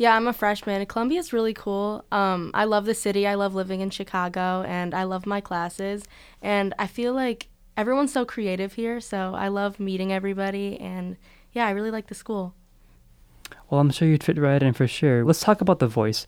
Yeah, 0.00 0.16
I'm 0.16 0.26
a 0.26 0.32
freshman. 0.32 0.86
Columbia's 0.86 1.30
really 1.30 1.52
cool. 1.52 2.06
Um, 2.10 2.52
I 2.54 2.64
love 2.64 2.86
the 2.86 2.94
city. 2.94 3.26
I 3.26 3.34
love 3.34 3.54
living 3.54 3.82
in 3.82 3.90
Chicago, 3.90 4.64
and 4.66 4.94
I 4.94 5.02
love 5.02 5.26
my 5.26 5.42
classes. 5.42 6.04
And 6.40 6.72
I 6.78 6.86
feel 6.86 7.12
like 7.12 7.48
everyone's 7.76 8.10
so 8.10 8.24
creative 8.24 8.72
here, 8.72 8.98
so 9.02 9.34
I 9.34 9.48
love 9.48 9.78
meeting 9.78 10.10
everybody. 10.10 10.80
And 10.80 11.18
yeah, 11.52 11.66
I 11.66 11.72
really 11.72 11.90
like 11.90 12.06
the 12.06 12.14
school. 12.14 12.54
Well, 13.68 13.78
I'm 13.78 13.90
sure 13.90 14.08
you'd 14.08 14.24
fit 14.24 14.38
right 14.38 14.62
in 14.62 14.72
for 14.72 14.88
sure. 14.88 15.22
Let's 15.22 15.40
talk 15.40 15.60
about 15.60 15.80
the 15.80 15.86
voice, 15.86 16.26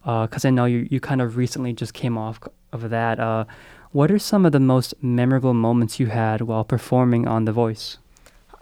because 0.00 0.44
uh, 0.44 0.48
I 0.48 0.50
know 0.50 0.64
you, 0.64 0.88
you 0.90 0.98
kind 0.98 1.22
of 1.22 1.36
recently 1.36 1.72
just 1.72 1.94
came 1.94 2.18
off 2.18 2.40
of 2.72 2.90
that. 2.90 3.20
Uh, 3.20 3.44
what 3.92 4.10
are 4.10 4.18
some 4.18 4.44
of 4.44 4.50
the 4.50 4.58
most 4.58 4.94
memorable 5.00 5.54
moments 5.54 6.00
you 6.00 6.08
had 6.08 6.40
while 6.40 6.64
performing 6.64 7.28
on 7.28 7.44
The 7.44 7.52
Voice? 7.52 7.98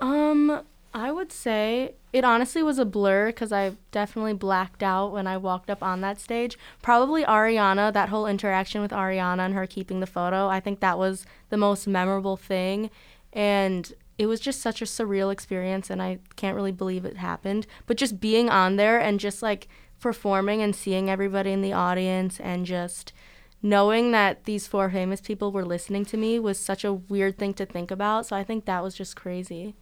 Um, 0.00 0.60
I 0.92 1.12
would 1.12 1.30
say 1.30 1.94
it 2.12 2.24
honestly 2.24 2.62
was 2.62 2.78
a 2.78 2.84
blur 2.84 3.26
because 3.26 3.52
I 3.52 3.76
definitely 3.92 4.32
blacked 4.32 4.82
out 4.82 5.12
when 5.12 5.26
I 5.26 5.36
walked 5.36 5.70
up 5.70 5.82
on 5.82 6.00
that 6.00 6.18
stage. 6.18 6.58
Probably 6.82 7.22
Ariana, 7.22 7.92
that 7.92 8.08
whole 8.08 8.26
interaction 8.26 8.80
with 8.80 8.90
Ariana 8.90 9.40
and 9.40 9.54
her 9.54 9.66
keeping 9.66 10.00
the 10.00 10.06
photo. 10.06 10.48
I 10.48 10.58
think 10.58 10.80
that 10.80 10.98
was 10.98 11.26
the 11.48 11.56
most 11.56 11.86
memorable 11.86 12.36
thing. 12.36 12.90
And 13.32 13.92
it 14.18 14.26
was 14.26 14.40
just 14.40 14.60
such 14.60 14.82
a 14.82 14.84
surreal 14.84 15.32
experience 15.32 15.90
and 15.90 16.02
I 16.02 16.18
can't 16.34 16.56
really 16.56 16.72
believe 16.72 17.04
it 17.04 17.18
happened. 17.18 17.68
But 17.86 17.96
just 17.96 18.20
being 18.20 18.50
on 18.50 18.74
there 18.74 18.98
and 18.98 19.20
just 19.20 19.42
like 19.42 19.68
performing 20.00 20.60
and 20.60 20.74
seeing 20.74 21.08
everybody 21.08 21.52
in 21.52 21.62
the 21.62 21.72
audience 21.72 22.40
and 22.40 22.66
just 22.66 23.12
knowing 23.62 24.10
that 24.10 24.44
these 24.44 24.66
four 24.66 24.90
famous 24.90 25.20
people 25.20 25.52
were 25.52 25.64
listening 25.64 26.04
to 26.06 26.16
me 26.16 26.40
was 26.40 26.58
such 26.58 26.84
a 26.84 26.92
weird 26.92 27.38
thing 27.38 27.54
to 27.54 27.64
think 27.64 27.92
about. 27.92 28.26
So 28.26 28.34
I 28.34 28.42
think 28.42 28.64
that 28.64 28.82
was 28.82 28.94
just 28.96 29.14
crazy. 29.14 29.76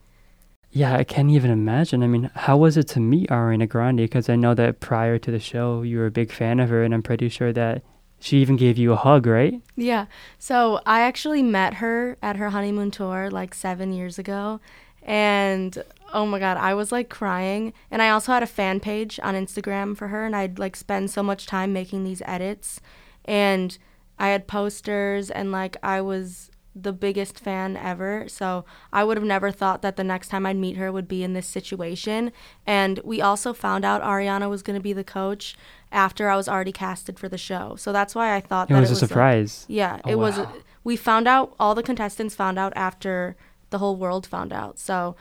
Yeah, 0.71 0.95
I 0.95 1.03
can't 1.03 1.31
even 1.31 1.49
imagine. 1.49 2.03
I 2.03 2.07
mean, 2.07 2.29
how 2.35 2.57
was 2.57 2.77
it 2.77 2.87
to 2.89 2.99
meet 2.99 3.29
Ariana 3.29 3.67
Grande? 3.67 3.97
Because 3.97 4.29
I 4.29 4.35
know 4.35 4.53
that 4.53 4.79
prior 4.79 5.17
to 5.17 5.31
the 5.31 5.39
show, 5.39 5.81
you 5.81 5.97
were 5.97 6.05
a 6.05 6.11
big 6.11 6.31
fan 6.31 6.59
of 6.59 6.69
her, 6.69 6.83
and 6.83 6.93
I'm 6.93 7.01
pretty 7.01 7.29
sure 7.29 7.51
that 7.53 7.83
she 8.19 8.37
even 8.41 8.55
gave 8.55 8.77
you 8.77 8.91
a 8.91 8.97
hug, 8.97 9.25
right? 9.25 9.61
Yeah. 9.75 10.05
So 10.37 10.81
I 10.85 11.01
actually 11.01 11.41
met 11.41 11.75
her 11.75 12.17
at 12.21 12.35
her 12.35 12.49
honeymoon 12.49 12.91
tour 12.91 13.31
like 13.31 13.53
seven 13.53 13.93
years 13.93 14.19
ago. 14.19 14.59
And 15.01 15.81
oh 16.13 16.25
my 16.25 16.39
God, 16.39 16.57
I 16.57 16.73
was 16.73 16.91
like 16.91 17.09
crying. 17.09 17.73
And 17.89 18.01
I 18.01 18.09
also 18.09 18.33
had 18.33 18.43
a 18.43 18.47
fan 18.47 18.81
page 18.81 19.19
on 19.23 19.35
Instagram 19.35 19.95
for 19.95 20.09
her. 20.09 20.25
And 20.25 20.35
I'd 20.35 20.59
like 20.59 20.75
spend 20.75 21.09
so 21.09 21.23
much 21.23 21.45
time 21.45 21.71
making 21.71 22.03
these 22.03 22.21
edits. 22.25 22.81
And 23.23 23.77
I 24.19 24.29
had 24.29 24.47
posters 24.47 25.31
and 25.31 25.51
like 25.51 25.77
I 25.81 26.01
was 26.01 26.51
the 26.81 26.93
biggest 26.93 27.39
fan 27.39 27.75
ever. 27.75 28.25
So 28.27 28.65
I 28.93 29.03
would 29.03 29.17
have 29.17 29.25
never 29.25 29.51
thought 29.51 29.81
that 29.81 29.95
the 29.95 30.03
next 30.03 30.29
time 30.29 30.45
I'd 30.45 30.55
meet 30.55 30.77
her 30.77 30.91
would 30.91 31.07
be 31.07 31.23
in 31.23 31.33
this 31.33 31.47
situation. 31.47 32.31
And 32.65 32.99
we 33.03 33.21
also 33.21 33.53
found 33.53 33.83
out 33.85 34.01
Ariana 34.01 34.49
was 34.49 34.61
going 34.63 34.77
to 34.77 34.83
be 34.83 34.93
the 34.93 35.03
coach 35.03 35.55
after 35.91 36.29
I 36.29 36.35
was 36.35 36.47
already 36.47 36.71
casted 36.71 37.19
for 37.19 37.27
the 37.29 37.37
show. 37.37 37.75
So 37.77 37.91
that's 37.91 38.13
why 38.15 38.35
I 38.35 38.39
thought 38.41 38.69
It 38.69 38.73
that 38.73 38.79
was 38.79 38.89
it 38.89 38.91
a 38.91 38.95
was 38.95 39.01
like- 39.03 39.09
surprise. 39.09 39.65
yeah, 39.67 39.99
Oh, 40.05 40.09
it 40.11 40.15
was. 40.19 40.39
We 40.83 40.95
found 40.95 41.27
out 41.27 41.55
all 41.59 41.75
the 41.75 41.83
contestants 41.83 42.35
found 42.35 42.57
out 42.57 42.73
after 42.75 43.35
the 43.69 43.79
whole 43.79 43.95
world 43.95 44.25
found 44.25 44.53
out. 44.53 44.79
So 44.79 45.15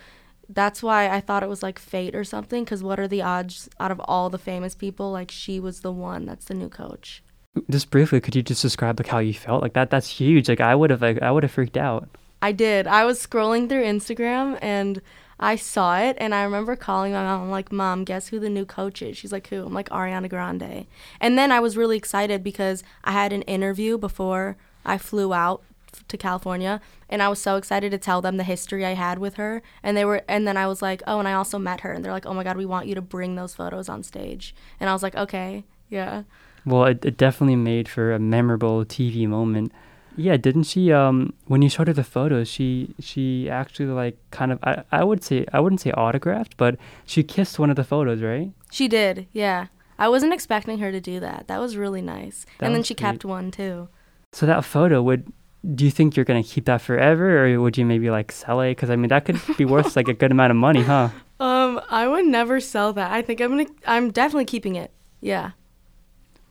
that's 0.49 0.83
why 0.83 1.11
I 1.11 1.21
thought 1.21 1.43
it 1.43 1.49
was 1.49 1.63
like 1.63 1.79
fate 1.79 2.15
or 2.15 2.25
something. 2.25 2.65
Because 2.65 2.83
what 2.83 2.99
are 3.01 3.09
the 3.09 3.21
odds 3.23 3.69
out 3.81 3.91
of 3.91 4.01
all 4.05 4.31
the 4.31 4.39
famous 4.39 4.75
people? 4.75 5.11
Like 5.11 5.31
she 5.31 5.61
was 5.61 5.81
the 5.81 5.93
one 5.93 6.25
that's 6.27 6.47
the 6.47 6.55
new 6.55 6.69
coach. 6.69 7.23
Just 7.71 7.91
briefly, 7.91 8.21
could 8.21 8.37
you 8.37 8.43
just 8.43 8.63
describe 8.63 8.99
like 8.99 9.09
how 9.09 9.19
you 9.19 9.35
felt? 9.35 9.63
Like 9.63 9.73
that 9.73 9.91
that's 9.91 10.09
huge. 10.09 10.49
Like 10.49 10.61
I 10.61 10.75
would 10.75 10.91
have 10.91 11.03
like 11.03 11.23
I 11.23 11.31
would 11.31 11.43
have 11.43 11.53
freaked 11.53 11.77
out. 11.77 12.09
I 12.41 12.53
did. 12.53 12.87
I 12.87 13.05
was 13.05 13.25
scrolling 13.25 13.69
through 13.69 13.83
Instagram 13.83 14.59
and 14.63 15.03
I 15.41 15.57
saw 15.57 15.99
it 15.99 16.17
and 16.21 16.35
I 16.35 16.43
remember 16.43 16.77
calling 16.77 17.13
my 17.13 17.23
mom. 17.23 17.43
I'm 17.43 17.51
like, 17.51 17.73
Mom, 17.73 18.05
guess 18.05 18.29
who 18.29 18.39
the 18.39 18.51
new 18.51 18.65
coach 18.65 19.03
is? 19.03 19.17
She's 19.17 19.33
like, 19.33 19.49
Who? 19.49 19.65
I'm 19.65 19.75
like, 19.75 19.89
Ariana 19.91 20.29
Grande. 20.29 20.87
And 21.21 21.39
then 21.39 21.53
I 21.53 21.61
was 21.61 21.77
really 21.77 21.97
excited 21.97 22.43
because 22.43 22.83
I 23.05 23.13
had 23.13 23.33
an 23.33 23.43
interview 23.43 23.99
before 23.99 24.57
I 24.85 24.99
flew 24.99 25.33
out 25.33 25.63
to 26.07 26.17
California 26.17 26.81
and 27.09 27.23
I 27.23 27.29
was 27.29 27.41
so 27.41 27.57
excited 27.57 27.91
to 27.91 27.99
tell 27.99 28.21
them 28.21 28.37
the 28.37 28.45
history 28.45 28.85
I 28.85 28.95
had 28.95 29.19
with 29.19 29.35
her. 29.35 29.63
And 29.83 29.97
they 29.97 30.05
were 30.05 30.23
and 30.29 30.47
then 30.47 30.57
I 30.57 30.67
was 30.67 30.83
like, 30.83 31.03
Oh, 31.07 31.19
and 31.19 31.29
I 31.29 31.33
also 31.35 31.59
met 31.59 31.81
her 31.81 31.93
and 31.93 32.05
they're 32.05 32.13
like, 32.13 32.27
Oh 32.27 32.35
my 32.35 32.45
god, 32.45 32.57
we 32.57 32.67
want 32.67 32.87
you 32.87 32.95
to 32.95 33.03
bring 33.03 33.35
those 33.35 33.55
photos 33.55 33.89
on 33.89 34.03
stage. 34.03 34.55
And 34.81 34.91
I 34.91 34.93
was 34.93 35.03
like, 35.03 35.17
Okay, 35.17 35.65
yeah. 35.89 36.23
Well, 36.69 36.85
it, 36.85 37.05
it 37.05 37.17
definitely 37.17 37.57
made 37.57 37.89
for 37.89 38.13
a 38.13 38.19
memorable 38.19 38.85
TV 38.85 39.27
moment. 39.27 39.73
Yeah, 40.17 40.37
didn't 40.37 40.65
she? 40.65 40.93
Um, 40.93 41.33
when 41.47 41.63
you 41.63 41.69
showed 41.69 41.87
her 41.87 41.93
the 41.93 42.03
photos, 42.05 42.49
she 42.49 42.95
she 42.99 43.49
actually 43.49 43.87
like 43.87 44.19
kind 44.33 44.51
of 44.53 44.59
I, 44.65 44.83
I 44.91 45.05
would 45.05 45.23
say 45.23 45.47
I 45.53 45.61
wouldn't 45.61 45.81
say 45.81 45.93
autographed, 45.93 46.57
but 46.57 46.77
she 47.07 47.23
kissed 47.23 47.59
one 47.59 47.71
of 47.71 47.77
the 47.77 47.85
photos, 47.85 48.21
right? 48.21 48.51
She 48.71 48.89
did, 48.89 49.29
yeah. 49.33 49.69
I 49.99 50.09
wasn't 50.09 50.33
expecting 50.33 50.79
her 50.79 50.93
to 50.93 51.01
do 51.01 51.21
that. 51.21 51.47
That 51.49 51.61
was 51.61 51.77
really 51.77 52.03
nice. 52.03 52.47
That 52.59 52.67
and 52.67 52.75
then 52.75 52.83
she 52.83 52.95
sweet. 52.95 52.99
kept 52.99 53.25
one 53.25 53.51
too. 53.51 53.89
So 54.33 54.45
that 54.47 54.65
photo 54.65 55.03
would. 55.03 55.33
Do 55.75 55.85
you 55.85 55.91
think 55.91 56.17
you're 56.17 56.25
gonna 56.25 56.43
keep 56.43 56.67
that 56.67 56.81
forever, 56.81 57.45
or 57.45 57.61
would 57.61 57.79
you 57.79 57.85
maybe 57.87 58.11
like 58.11 58.31
sell 58.33 58.61
it? 58.61 58.71
Because 58.73 58.91
I 58.91 58.97
mean, 58.97 59.09
that 59.09 59.25
could 59.25 59.41
be 59.57 59.65
worth 59.65 59.97
like 59.97 60.09
a 60.09 60.15
good 60.15 60.31
amount 60.33 60.51
of 60.51 60.57
money, 60.57 60.83
huh? 60.83 61.09
Um, 61.41 61.81
I 61.89 62.09
would 62.09 62.27
never 62.27 62.59
sell 62.59 62.93
that. 62.95 63.13
I 63.13 63.23
think 63.23 63.41
I'm 63.41 63.51
gonna. 63.51 63.67
I'm 63.87 64.11
definitely 64.11 64.45
keeping 64.47 64.75
it. 64.75 64.91
Yeah. 65.21 65.53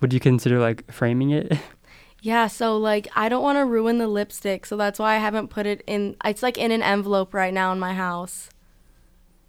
Would 0.02 0.14
you 0.14 0.20
consider 0.20 0.60
like 0.60 0.90
framing 0.92 1.32
it? 1.32 1.54
Yeah. 2.24 2.48
So 2.48 2.76
like, 2.78 3.08
I 3.16 3.30
don't 3.30 3.44
want 3.44 3.58
to 3.60 3.64
ruin 3.64 4.00
the 4.00 4.08
lipstick, 4.08 4.66
so 4.66 4.76
that's 4.76 4.98
why 4.98 5.14
I 5.14 5.18
haven't 5.20 5.50
put 5.50 5.68
it 5.68 5.84
in. 5.86 6.16
It's 6.26 6.42
like 6.42 6.58
in 6.58 6.72
an 6.72 6.82
envelope 6.82 7.32
right 7.34 7.54
now 7.54 7.72
in 7.72 7.80
my 7.80 7.94
house. 7.94 8.50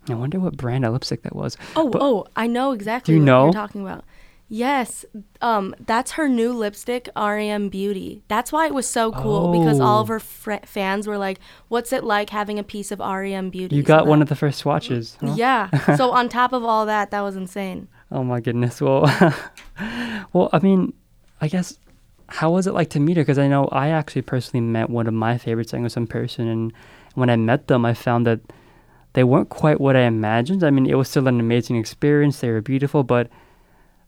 I 0.08 0.14
wonder 0.14 0.38
what 0.38 0.56
brand 0.58 0.84
of 0.84 0.92
lipstick 0.92 1.22
that 1.22 1.34
was. 1.34 1.56
Oh, 1.74 1.88
But- 1.88 2.02
oh, 2.02 2.26
I 2.36 2.46
know 2.46 2.72
exactly 2.72 3.14
you 3.14 3.20
what 3.20 3.26
know? 3.26 3.44
you're 3.44 3.52
talking 3.54 3.80
about. 3.80 4.04
Yes, 4.50 5.04
um, 5.40 5.74
that's 5.84 6.12
her 6.12 6.28
new 6.28 6.52
lipstick, 6.52 7.08
REM 7.16 7.68
Beauty. 7.70 8.22
That's 8.28 8.52
why 8.52 8.66
it 8.66 8.74
was 8.74 8.86
so 8.86 9.12
cool 9.12 9.50
because 9.58 9.80
all 9.80 10.02
of 10.02 10.08
Oh. 10.10 10.12
her 10.14 10.20
fr- 10.20 10.64
fans 10.64 11.06
were 11.06 11.18
like, 11.18 11.40
"What's 11.68 11.92
it 11.92 12.04
like 12.04 12.30
having 12.30 12.58
a 12.58 12.62
piece 12.62 12.90
of 12.92 13.00
REM 13.00 13.48
Beauty?" 13.50 13.76
You 13.76 13.82
So 13.82 13.86
got 13.88 14.06
one 14.06 14.18
that- 14.20 14.24
of 14.24 14.28
the 14.28 14.36
first 14.36 14.58
swatches. 14.58 15.16
Huh? 15.22 15.34
Yeah. 15.36 15.96
so 15.96 16.10
on 16.18 16.28
top 16.28 16.52
of 16.52 16.62
all 16.64 16.84
that, 16.86 17.10
that 17.10 17.20
was 17.22 17.34
insane. 17.34 17.88
Oh 18.10 18.24
my 18.24 18.40
goodness. 18.40 18.80
Well, 18.80 19.02
well, 20.32 20.48
I 20.52 20.58
mean, 20.60 20.92
I 21.40 21.48
guess 21.48 21.78
how 22.28 22.50
was 22.52 22.66
it 22.66 22.74
like 22.74 22.90
to 22.90 23.00
meet 23.00 23.16
her? 23.16 23.22
Because 23.22 23.38
I 23.38 23.48
know 23.48 23.66
I 23.66 23.88
actually 23.88 24.22
personally 24.22 24.60
met 24.64 24.90
one 24.90 25.06
of 25.06 25.14
my 25.14 25.38
favorite 25.38 25.68
singers 25.68 25.96
in 25.96 26.06
person, 26.06 26.48
and 26.48 26.72
when 27.14 27.30
I 27.30 27.36
met 27.36 27.68
them, 27.68 27.84
I 27.84 27.94
found 27.94 28.26
that 28.26 28.40
they 29.14 29.24
weren't 29.24 29.48
quite 29.48 29.80
what 29.80 29.96
I 29.96 30.02
imagined. 30.02 30.62
I 30.62 30.70
mean, 30.70 30.86
it 30.86 30.94
was 30.94 31.08
still 31.08 31.26
an 31.28 31.40
amazing 31.40 31.76
experience. 31.76 32.40
They 32.40 32.50
were 32.50 32.60
beautiful, 32.60 33.02
but 33.02 33.28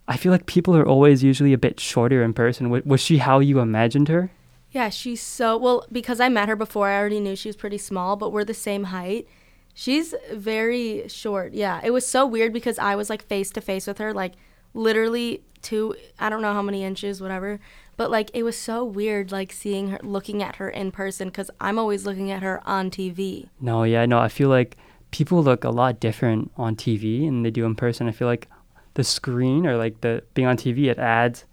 I 0.06 0.16
feel 0.16 0.32
like 0.32 0.46
people 0.46 0.76
are 0.76 0.86
always 0.86 1.22
usually 1.22 1.52
a 1.52 1.58
bit 1.58 1.80
shorter 1.80 2.22
in 2.22 2.32
person. 2.32 2.70
Was, 2.70 2.84
was 2.84 3.00
she 3.00 3.18
how 3.18 3.38
you 3.38 3.60
imagined 3.60 4.08
her? 4.08 4.30
Yeah, 4.70 4.88
she's 4.88 5.20
so 5.20 5.56
well 5.56 5.86
because 5.90 6.20
I 6.20 6.28
met 6.28 6.48
her 6.48 6.56
before. 6.56 6.88
I 6.88 6.98
already 6.98 7.20
knew 7.20 7.34
she 7.34 7.48
was 7.48 7.56
pretty 7.56 7.78
small, 7.78 8.16
but 8.16 8.30
we're 8.30 8.44
the 8.44 8.54
same 8.54 8.84
height. 8.84 9.26
She's 9.74 10.14
very 10.32 11.08
short. 11.08 11.52
Yeah, 11.54 11.80
it 11.82 11.90
was 11.90 12.06
so 12.06 12.26
weird 12.26 12.52
because 12.52 12.78
I 12.78 12.96
was 12.96 13.08
like 13.08 13.26
face 13.26 13.50
to 13.52 13.60
face 13.60 13.86
with 13.86 13.98
her, 13.98 14.12
like 14.12 14.34
literally 14.74 15.42
two. 15.62 15.94
I 16.18 16.28
don't 16.28 16.42
know 16.42 16.52
how 16.52 16.62
many 16.62 16.84
inches, 16.84 17.20
whatever. 17.20 17.60
But 17.96 18.10
like 18.10 18.30
it 18.32 18.42
was 18.42 18.56
so 18.56 18.84
weird, 18.84 19.30
like 19.30 19.52
seeing 19.52 19.90
her, 19.90 20.00
looking 20.02 20.42
at 20.42 20.56
her 20.56 20.68
in 20.68 20.90
person, 20.90 21.28
because 21.28 21.50
I'm 21.60 21.78
always 21.78 22.06
looking 22.06 22.30
at 22.30 22.42
her 22.42 22.66
on 22.66 22.90
TV. 22.90 23.48
No, 23.60 23.82
yeah, 23.84 24.06
no. 24.06 24.18
I 24.18 24.28
feel 24.28 24.48
like 24.48 24.76
people 25.10 25.42
look 25.42 25.64
a 25.64 25.70
lot 25.70 26.00
different 26.00 26.50
on 26.56 26.76
TV 26.76 27.26
than 27.26 27.42
they 27.42 27.50
do 27.50 27.64
in 27.64 27.74
person. 27.74 28.08
I 28.08 28.12
feel 28.12 28.28
like 28.28 28.48
the 28.94 29.04
screen 29.04 29.66
or 29.66 29.76
like 29.76 30.00
the 30.00 30.22
being 30.34 30.48
on 30.48 30.56
TV, 30.56 30.86
it 30.86 30.98
adds. 30.98 31.44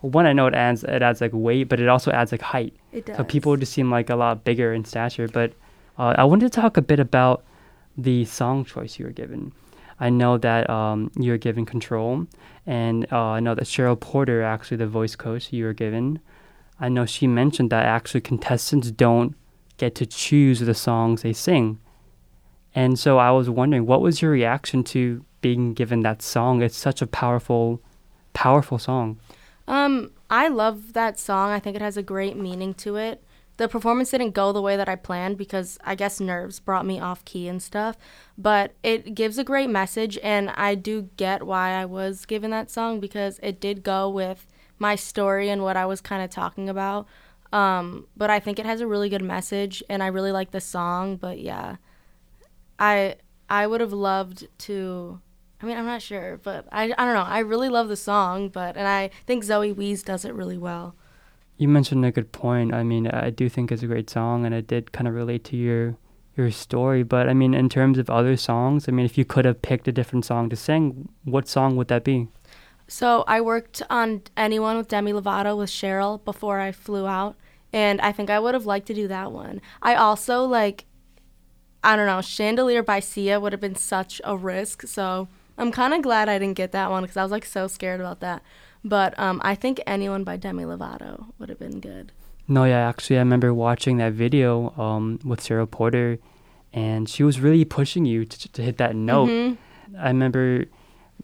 Well, 0.00 0.10
one, 0.10 0.26
I 0.26 0.32
know 0.32 0.46
it 0.46 0.54
adds 0.54 0.84
it 0.84 1.02
adds 1.02 1.20
like 1.20 1.32
weight, 1.32 1.64
but 1.64 1.80
it 1.80 1.88
also 1.88 2.10
adds 2.10 2.30
like 2.32 2.42
height. 2.42 2.74
It 2.92 3.06
does. 3.06 3.16
So 3.16 3.24
people 3.24 3.56
just 3.56 3.72
seem 3.72 3.90
like 3.90 4.10
a 4.10 4.16
lot 4.16 4.44
bigger 4.44 4.72
in 4.72 4.84
stature. 4.84 5.28
But 5.28 5.54
uh, 5.98 6.14
I 6.16 6.24
wanted 6.24 6.52
to 6.52 6.60
talk 6.60 6.76
a 6.76 6.82
bit 6.82 7.00
about 7.00 7.44
the 7.96 8.24
song 8.24 8.64
choice 8.64 8.98
you 8.98 9.06
were 9.06 9.12
given. 9.12 9.52
I 9.98 10.10
know 10.10 10.36
that 10.38 10.68
um, 10.68 11.10
you 11.18 11.30
were 11.30 11.38
given 11.38 11.64
control, 11.64 12.26
and 12.66 13.06
uh, 13.10 13.18
I 13.18 13.40
know 13.40 13.54
that 13.54 13.64
Cheryl 13.64 13.98
Porter, 13.98 14.42
actually 14.42 14.76
the 14.76 14.86
voice 14.86 15.16
coach 15.16 15.52
you 15.52 15.64
were 15.64 15.72
given, 15.72 16.20
I 16.78 16.88
know 16.88 17.06
she 17.06 17.26
mentioned 17.26 17.70
that 17.70 17.86
actually 17.86 18.20
contestants 18.20 18.90
don't 18.90 19.34
get 19.78 19.94
to 19.96 20.06
choose 20.06 20.60
the 20.60 20.74
songs 20.74 21.22
they 21.22 21.32
sing. 21.32 21.78
And 22.74 22.98
so 22.98 23.18
I 23.18 23.30
was 23.30 23.48
wondering, 23.48 23.86
what 23.86 24.02
was 24.02 24.20
your 24.20 24.30
reaction 24.30 24.84
to 24.84 25.24
being 25.40 25.72
given 25.72 26.00
that 26.00 26.20
song? 26.20 26.60
It's 26.60 26.76
such 26.76 27.00
a 27.00 27.06
powerful, 27.06 27.80
powerful 28.34 28.78
song. 28.78 29.18
Um, 29.66 30.10
I 30.28 30.48
love 30.48 30.92
that 30.92 31.18
song. 31.18 31.50
I 31.50 31.58
think 31.58 31.76
it 31.76 31.82
has 31.82 31.96
a 31.96 32.02
great 32.02 32.36
meaning 32.36 32.74
to 32.74 32.96
it. 32.96 33.24
The 33.56 33.68
performance 33.68 34.10
didn't 34.10 34.32
go 34.32 34.52
the 34.52 34.60
way 34.60 34.76
that 34.76 34.88
I 34.88 34.96
planned 34.96 35.38
because 35.38 35.78
I 35.84 35.94
guess 35.94 36.20
nerves 36.20 36.60
brought 36.60 36.84
me 36.84 37.00
off 37.00 37.24
key 37.24 37.48
and 37.48 37.62
stuff, 37.62 37.96
but 38.36 38.74
it 38.82 39.14
gives 39.14 39.38
a 39.38 39.44
great 39.44 39.70
message 39.70 40.18
and 40.22 40.50
I 40.50 40.74
do 40.74 41.08
get 41.16 41.44
why 41.44 41.70
I 41.70 41.86
was 41.86 42.26
given 42.26 42.50
that 42.50 42.70
song 42.70 43.00
because 43.00 43.40
it 43.42 43.60
did 43.60 43.82
go 43.82 44.08
with 44.10 44.46
my 44.78 44.94
story 44.94 45.48
and 45.48 45.62
what 45.62 45.76
I 45.76 45.86
was 45.86 46.00
kind 46.00 46.22
of 46.22 46.30
talking 46.30 46.68
about. 46.68 47.06
Um, 47.52 48.06
but 48.16 48.28
I 48.28 48.40
think 48.40 48.58
it 48.58 48.66
has 48.66 48.80
a 48.80 48.86
really 48.86 49.08
good 49.08 49.22
message 49.22 49.82
and 49.88 50.02
I 50.02 50.08
really 50.08 50.32
like 50.32 50.50
the 50.50 50.60
song, 50.60 51.16
but 51.16 51.40
yeah. 51.40 51.76
I 52.78 53.16
I 53.48 53.66
would 53.66 53.80
have 53.80 53.92
loved 53.92 54.48
to 54.58 55.20
I 55.60 55.64
mean, 55.64 55.78
I'm 55.78 55.86
not 55.86 56.02
sure, 56.02 56.38
but 56.42 56.66
I, 56.70 56.84
I 56.98 57.04
don't 57.06 57.14
know. 57.14 57.24
I 57.26 57.38
really 57.38 57.70
love 57.70 57.88
the 57.88 57.96
song, 57.96 58.50
but 58.50 58.76
and 58.76 58.86
I 58.86 59.10
think 59.26 59.42
Zoe 59.42 59.72
Wees 59.72 60.02
does 60.02 60.24
it 60.24 60.34
really 60.34 60.58
well. 60.58 60.94
You 61.58 61.68
mentioned 61.68 62.04
a 62.04 62.12
good 62.12 62.32
point. 62.32 62.74
I 62.74 62.82
mean, 62.82 63.06
I 63.06 63.30
do 63.30 63.48
think 63.48 63.72
it's 63.72 63.82
a 63.82 63.86
great 63.86 64.10
song, 64.10 64.44
and 64.44 64.54
it 64.54 64.66
did 64.66 64.92
kind 64.92 65.08
of 65.08 65.14
relate 65.14 65.44
to 65.44 65.56
your 65.56 65.96
your 66.36 66.50
story. 66.50 67.02
But 67.02 67.28
I 67.28 67.34
mean, 67.34 67.54
in 67.54 67.68
terms 67.68 67.98
of 67.98 68.10
other 68.10 68.36
songs, 68.36 68.88
I 68.88 68.92
mean, 68.92 69.06
if 69.06 69.16
you 69.16 69.24
could 69.24 69.46
have 69.46 69.62
picked 69.62 69.88
a 69.88 69.92
different 69.92 70.24
song 70.24 70.50
to 70.50 70.56
sing, 70.56 71.08
what 71.24 71.48
song 71.48 71.76
would 71.76 71.88
that 71.88 72.04
be? 72.04 72.28
So 72.88 73.24
I 73.26 73.40
worked 73.40 73.82
on 73.90 74.22
Anyone 74.36 74.76
with 74.76 74.88
Demi 74.88 75.12
Lovato 75.12 75.56
with 75.56 75.70
Cheryl 75.70 76.24
before 76.24 76.60
I 76.60 76.72
flew 76.72 77.06
out, 77.06 77.36
and 77.72 78.00
I 78.00 78.12
think 78.12 78.30
I 78.30 78.38
would 78.38 78.54
have 78.54 78.66
liked 78.66 78.86
to 78.88 78.94
do 78.94 79.08
that 79.08 79.32
one. 79.32 79.60
I 79.82 79.94
also 79.94 80.44
like, 80.44 80.84
I 81.82 81.96
don't 81.96 82.06
know, 82.06 82.20
Chandelier 82.20 82.82
by 82.82 83.00
Sia 83.00 83.40
would 83.40 83.52
have 83.52 83.60
been 83.60 83.74
such 83.74 84.20
a 84.24 84.36
risk, 84.36 84.86
so 84.86 85.26
I'm 85.58 85.72
kind 85.72 85.94
of 85.94 86.02
glad 86.02 86.28
I 86.28 86.38
didn't 86.38 86.56
get 86.56 86.72
that 86.72 86.90
one 86.90 87.02
because 87.02 87.16
I 87.16 87.22
was 87.22 87.32
like 87.32 87.44
so 87.44 87.66
scared 87.66 88.00
about 88.00 88.20
that. 88.20 88.42
But 88.86 89.18
um, 89.18 89.40
I 89.44 89.56
think 89.56 89.80
Anyone 89.84 90.22
by 90.22 90.36
Demi 90.36 90.62
Lovato 90.64 91.26
would 91.38 91.48
have 91.48 91.58
been 91.58 91.80
good. 91.80 92.12
No, 92.46 92.62
yeah, 92.62 92.88
actually, 92.88 93.16
I 93.16 93.18
remember 93.18 93.52
watching 93.52 93.96
that 93.96 94.12
video 94.12 94.70
um, 94.78 95.18
with 95.24 95.40
Sarah 95.40 95.66
Porter, 95.66 96.18
and 96.72 97.08
she 97.08 97.24
was 97.24 97.40
really 97.40 97.64
pushing 97.64 98.04
you 98.06 98.24
to, 98.24 98.52
to 98.52 98.62
hit 98.62 98.76
that 98.78 98.94
note. 98.94 99.28
Mhm. 99.28 99.56
I 99.98 100.08
remember 100.08 100.66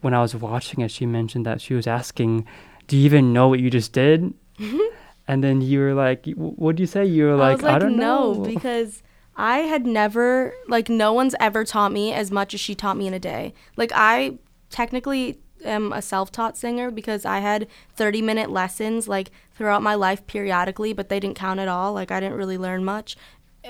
when 0.01 0.13
I 0.13 0.21
was 0.21 0.35
watching 0.35 0.81
it, 0.81 0.91
she 0.91 1.05
mentioned 1.05 1.45
that 1.45 1.61
she 1.61 1.73
was 1.73 1.87
asking, 1.87 2.45
"Do 2.87 2.97
you 2.97 3.05
even 3.05 3.31
know 3.31 3.47
what 3.47 3.59
you 3.61 3.69
just 3.69 3.93
did?" 3.93 4.33
and 5.29 5.41
then 5.41 5.61
you 5.61 5.79
were 5.79 5.93
like, 5.93 6.27
"What 6.35 6.75
do 6.75 6.83
you 6.83 6.87
say?" 6.87 7.05
You 7.05 7.25
were 7.27 7.35
I 7.35 7.47
like, 7.47 7.57
was 7.57 7.63
like, 7.63 7.75
"I 7.75 7.79
don't 7.79 7.95
no, 7.95 8.33
know." 8.33 8.43
because 8.43 9.01
I 9.37 9.59
had 9.59 9.85
never 9.85 10.53
like 10.67 10.89
no 10.89 11.13
one's 11.13 11.35
ever 11.39 11.63
taught 11.63 11.93
me 11.93 12.11
as 12.11 12.31
much 12.31 12.53
as 12.53 12.59
she 12.59 12.75
taught 12.75 12.97
me 12.97 13.07
in 13.07 13.13
a 13.13 13.19
day. 13.19 13.53
Like 13.77 13.93
I 13.95 14.39
technically 14.69 15.39
am 15.65 15.91
a 15.93 16.01
self-taught 16.01 16.57
singer 16.57 16.91
because 16.91 17.25
I 17.25 17.39
had 17.39 17.67
30-minute 17.97 18.49
lessons 18.49 19.07
like 19.07 19.31
throughout 19.53 19.81
my 19.81 19.95
life 19.95 20.25
periodically, 20.27 20.93
but 20.93 21.09
they 21.09 21.19
didn't 21.19 21.37
count 21.37 21.59
at 21.59 21.67
all. 21.67 21.93
Like 21.93 22.11
I 22.11 22.19
didn't 22.19 22.37
really 22.37 22.57
learn 22.57 22.83
much. 22.83 23.15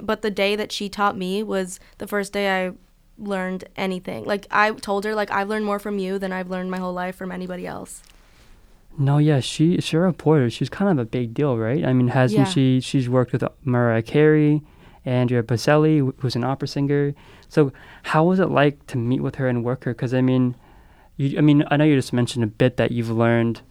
But 0.02 0.22
the 0.22 0.32
day 0.32 0.56
that 0.56 0.72
she 0.72 0.90
taught 0.90 1.18
me 1.18 1.44
was 1.44 1.80
the 2.00 2.08
first 2.08 2.34
day 2.34 2.66
I 2.66 2.72
learned 3.18 3.66
anything. 3.76 4.26
Like 4.26 4.48
I 4.50 4.72
told 4.72 5.04
her 5.06 5.14
like 5.14 5.32
I've 5.32 5.50
learned 5.50 5.66
more 5.66 5.80
from 5.80 6.00
you 6.00 6.18
than 6.18 6.32
I've 6.32 6.50
learned 6.50 6.72
my 6.72 6.78
whole 6.80 6.94
life 6.94 7.16
from 7.16 7.32
anybody 7.32 7.68
else. 7.68 8.02
No, 8.98 9.18
yeah, 9.18 9.40
she 9.40 9.78
Cheryl 9.78 10.16
Porter, 10.16 10.50
she's 10.50 10.70
kind 10.70 10.92
of 10.92 11.00
a 11.00 11.06
big 11.06 11.34
deal, 11.34 11.58
right? 11.58 11.84
I 11.84 11.94
mean, 11.94 12.10
hasn't 12.10 12.40
Yeah. 12.48 12.54
she? 12.54 12.80
She's 12.80 13.10
worked 13.10 13.32
with 13.34 13.44
Mariah 13.64 14.04
Carey, 14.04 14.62
Andrea 15.06 15.42
Bocelli, 15.44 16.14
who's 16.20 16.36
an 16.36 16.44
opera 16.44 16.68
singer. 16.68 17.16
So, 17.50 17.72
how 18.04 18.24
was 18.24 18.40
it 18.40 18.50
like 18.50 18.86
to 18.88 18.98
meet 18.98 19.22
with 19.22 19.36
her 19.36 19.48
and 19.48 19.64
work 19.64 19.84
her? 19.86 19.94
Because 19.94 20.14
I 20.14 20.22
mean, 20.22 20.56
you, 21.18 21.38
I 21.38 21.42
mean, 21.42 21.64
I 21.70 21.78
know 21.78 21.86
you 21.86 21.96
just 21.96 22.14
mentioned 22.14 22.44
a 22.44 22.48
bit 22.48 22.78
that 22.78 22.92
you've 22.92 23.12
learned 23.12 23.62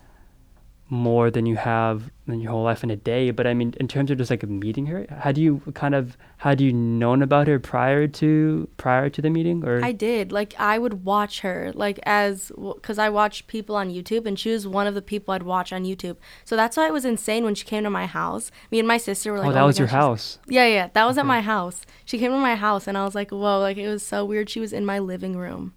more 0.93 1.31
than 1.31 1.47
you 1.47 1.57
have 1.57 2.11
in 2.27 2.39
your 2.39 2.53
whole 2.53 2.65
life 2.65 2.85
in 2.85 2.91
a 2.91 2.97
day. 2.97 3.31
But 3.31 3.47
I 3.47 3.55
mean, 3.55 3.73
in 3.81 3.89
terms 3.89 4.11
of 4.11 4.19
just 4.19 4.31
like 4.31 4.43
meeting 4.43 4.87
her, 4.87 5.07
had 5.09 5.39
you 5.39 5.63
kind 5.73 5.95
of 5.95 6.19
had 6.37 6.61
you 6.61 6.71
known 6.71 7.23
about 7.23 7.47
her 7.47 7.59
prior 7.59 8.07
to 8.07 8.69
prior 8.77 9.09
to 9.09 9.23
the 9.23 9.31
meeting, 9.31 9.65
or 9.65 9.83
I 9.83 9.93
did. 9.93 10.33
Like 10.33 10.55
I 10.59 10.79
would 10.79 11.05
watch 11.05 11.41
her, 11.41 11.73
like 11.75 11.99
as 12.03 12.53
because 12.59 12.99
I 12.99 13.09
watched 13.09 13.47
people 13.47 13.75
on 13.75 13.89
YouTube, 13.89 14.27
and 14.27 14.39
she 14.39 14.51
was 14.51 14.69
one 14.69 14.87
of 14.87 14.95
the 14.95 15.01
people 15.01 15.33
I'd 15.33 15.45
watch 15.45 15.73
on 15.73 15.85
YouTube. 15.85 16.19
So 16.45 16.57
that's 16.57 16.77
why 16.77 16.87
it 16.87 16.93
was 16.93 17.07
insane 17.07 17.43
when 17.43 17.55
she 17.55 17.65
came 17.65 17.85
to 17.85 17.91
my 17.91 18.05
house. 18.05 18.51
Me 18.71 18.79
and 18.79 18.87
my 18.87 18.99
sister 18.99 19.33
were 19.33 19.39
like, 19.39 19.47
oh, 19.47 19.51
oh 19.51 19.55
that 19.55 19.61
my 19.61 19.67
was 19.67 19.79
your 19.79 19.89
gosh, 19.89 19.95
house. 19.95 20.39
Yeah, 20.47 20.67
yeah, 20.67 20.91
that 20.93 21.07
was 21.07 21.17
at 21.17 21.25
my 21.25 21.41
house. 21.41 21.87
She 22.05 22.19
came 22.19 22.33
to 22.33 22.37
my 22.37 22.55
house, 22.55 22.87
and 22.87 22.99
I 22.99 23.05
was 23.05 23.15
like, 23.15 23.31
whoa, 23.31 23.61
like 23.61 23.79
it 23.79 23.89
was 23.89 24.03
so 24.03 24.27
weird. 24.27 24.51
She 24.51 24.61
was 24.61 24.75
in 24.75 24.85
my 24.85 24.99
living 24.99 25.37
room. 25.37 25.73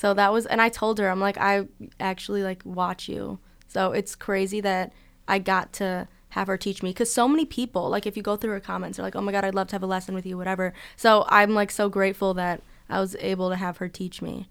So 0.00 0.14
that 0.14 0.32
was, 0.32 0.46
and 0.46 0.62
I 0.62 0.70
told 0.70 0.98
her, 0.98 1.10
I'm 1.10 1.20
like, 1.20 1.36
I 1.36 1.66
actually 2.00 2.42
like 2.42 2.62
watch 2.64 3.06
you. 3.06 3.38
So 3.68 3.92
it's 3.92 4.16
crazy 4.16 4.62
that 4.62 4.94
I 5.28 5.38
got 5.38 5.74
to 5.74 6.08
have 6.30 6.46
her 6.46 6.56
teach 6.56 6.82
me 6.82 6.88
because 6.88 7.12
so 7.12 7.28
many 7.28 7.44
people, 7.44 7.90
like 7.90 8.06
if 8.06 8.16
you 8.16 8.22
go 8.22 8.34
through 8.34 8.52
her 8.52 8.60
comments, 8.60 8.96
they're 8.96 9.04
like, 9.04 9.14
oh 9.14 9.20
my 9.20 9.30
god, 9.30 9.44
I'd 9.44 9.54
love 9.54 9.68
to 9.68 9.74
have 9.74 9.82
a 9.82 9.86
lesson 9.86 10.14
with 10.14 10.24
you, 10.24 10.38
whatever. 10.38 10.72
So 10.96 11.26
I'm 11.28 11.52
like 11.52 11.70
so 11.70 11.90
grateful 11.90 12.32
that 12.32 12.62
I 12.88 12.98
was 12.98 13.14
able 13.20 13.50
to 13.50 13.56
have 13.56 13.76
her 13.76 13.90
teach 13.90 14.22
me. 14.22 14.48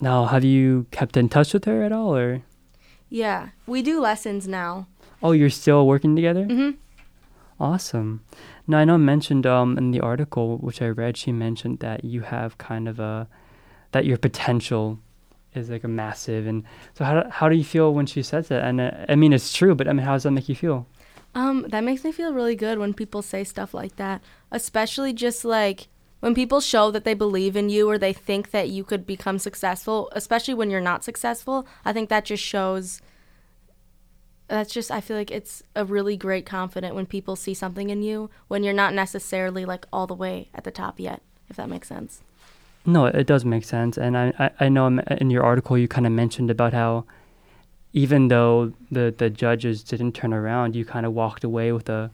Now, 0.00 0.24
have 0.24 0.42
you 0.42 0.86
kept 0.90 1.16
in 1.16 1.28
touch 1.28 1.54
with 1.54 1.64
her 1.66 1.84
at 1.84 1.92
all, 1.92 2.16
or 2.16 2.42
Yeah, 3.08 3.50
we 3.64 3.80
do 3.80 4.00
lessons 4.00 4.48
now. 4.48 4.88
oh, 5.22 5.30
you're 5.30 5.50
still 5.50 5.86
working 5.86 6.16
together? 6.16 6.46
Mm 6.46 6.56
hmm 6.56 6.70
Awesome. 7.60 8.22
Now 8.66 8.78
I 8.78 8.84
know 8.84 8.98
mentioned 8.98 9.46
um 9.46 9.78
in 9.78 9.92
the 9.92 10.00
article 10.00 10.58
which 10.58 10.82
I 10.82 10.88
read, 10.88 11.16
she 11.16 11.30
mentioned 11.30 11.78
that 11.78 12.04
you 12.04 12.22
have 12.22 12.58
kind 12.58 12.88
of 12.88 12.98
a 12.98 13.28
that 13.92 14.04
your 14.04 14.18
potential 14.18 14.98
is 15.54 15.68
like 15.68 15.84
a 15.84 15.88
massive, 15.88 16.46
and 16.46 16.64
so 16.94 17.04
how 17.04 17.22
do, 17.22 17.28
how 17.30 17.48
do 17.48 17.56
you 17.56 17.64
feel 17.64 17.92
when 17.92 18.06
she 18.06 18.22
says 18.22 18.48
that? 18.48 18.64
And 18.64 18.80
uh, 18.80 18.90
I 19.08 19.16
mean 19.16 19.32
it's 19.32 19.52
true, 19.52 19.74
but 19.74 19.88
I 19.88 19.92
mean 19.92 20.04
how 20.04 20.12
does 20.12 20.22
that 20.24 20.30
make 20.30 20.48
you 20.48 20.54
feel? 20.54 20.86
Um, 21.34 21.66
that 21.68 21.84
makes 21.84 22.02
me 22.02 22.12
feel 22.12 22.32
really 22.32 22.56
good 22.56 22.78
when 22.78 22.94
people 22.94 23.22
say 23.22 23.44
stuff 23.44 23.72
like 23.72 23.96
that, 23.96 24.22
especially 24.50 25.12
just 25.12 25.44
like 25.44 25.88
when 26.20 26.34
people 26.34 26.60
show 26.60 26.90
that 26.90 27.04
they 27.04 27.14
believe 27.14 27.56
in 27.56 27.68
you 27.68 27.88
or 27.88 27.98
they 27.98 28.12
think 28.12 28.50
that 28.50 28.68
you 28.68 28.84
could 28.84 29.06
become 29.06 29.38
successful, 29.38 30.10
especially 30.12 30.54
when 30.54 30.70
you're 30.70 30.80
not 30.80 31.04
successful. 31.04 31.66
I 31.84 31.92
think 31.92 32.08
that 32.08 32.24
just 32.24 32.42
shows 32.42 33.00
that's 34.48 34.72
just 34.72 34.90
I 34.90 35.00
feel 35.00 35.16
like 35.16 35.30
it's 35.30 35.62
a 35.76 35.84
really 35.84 36.16
great 36.16 36.44
confident 36.44 36.94
when 36.94 37.06
people 37.06 37.36
see 37.36 37.54
something 37.54 37.88
in 37.88 38.02
you 38.02 38.30
when 38.48 38.64
you're 38.64 38.74
not 38.74 38.92
necessarily 38.92 39.64
like 39.64 39.86
all 39.92 40.08
the 40.08 40.14
way 40.14 40.50
at 40.52 40.64
the 40.64 40.72
top 40.72 40.98
yet, 40.98 41.22
if 41.48 41.56
that 41.56 41.68
makes 41.68 41.88
sense. 41.88 42.22
No, 42.86 43.06
it 43.06 43.26
does 43.26 43.44
make 43.44 43.64
sense, 43.64 43.98
and 43.98 44.16
I 44.16 44.32
I, 44.38 44.50
I 44.60 44.68
know 44.68 44.86
in- 44.86 45.00
in 45.18 45.30
your 45.30 45.42
article 45.44 45.76
you 45.76 45.86
kind 45.88 46.06
of 46.06 46.12
mentioned 46.12 46.50
about 46.50 46.72
how 46.72 47.04
even 47.92 48.28
though 48.28 48.72
the 48.90 49.14
the 49.16 49.28
judges 49.30 49.82
didn't 49.82 50.12
turn 50.12 50.32
around, 50.32 50.74
you 50.76 50.84
kind 50.84 51.04
of 51.06 51.12
walked 51.12 51.44
away 51.44 51.72
with 51.72 51.88
a 51.88 52.10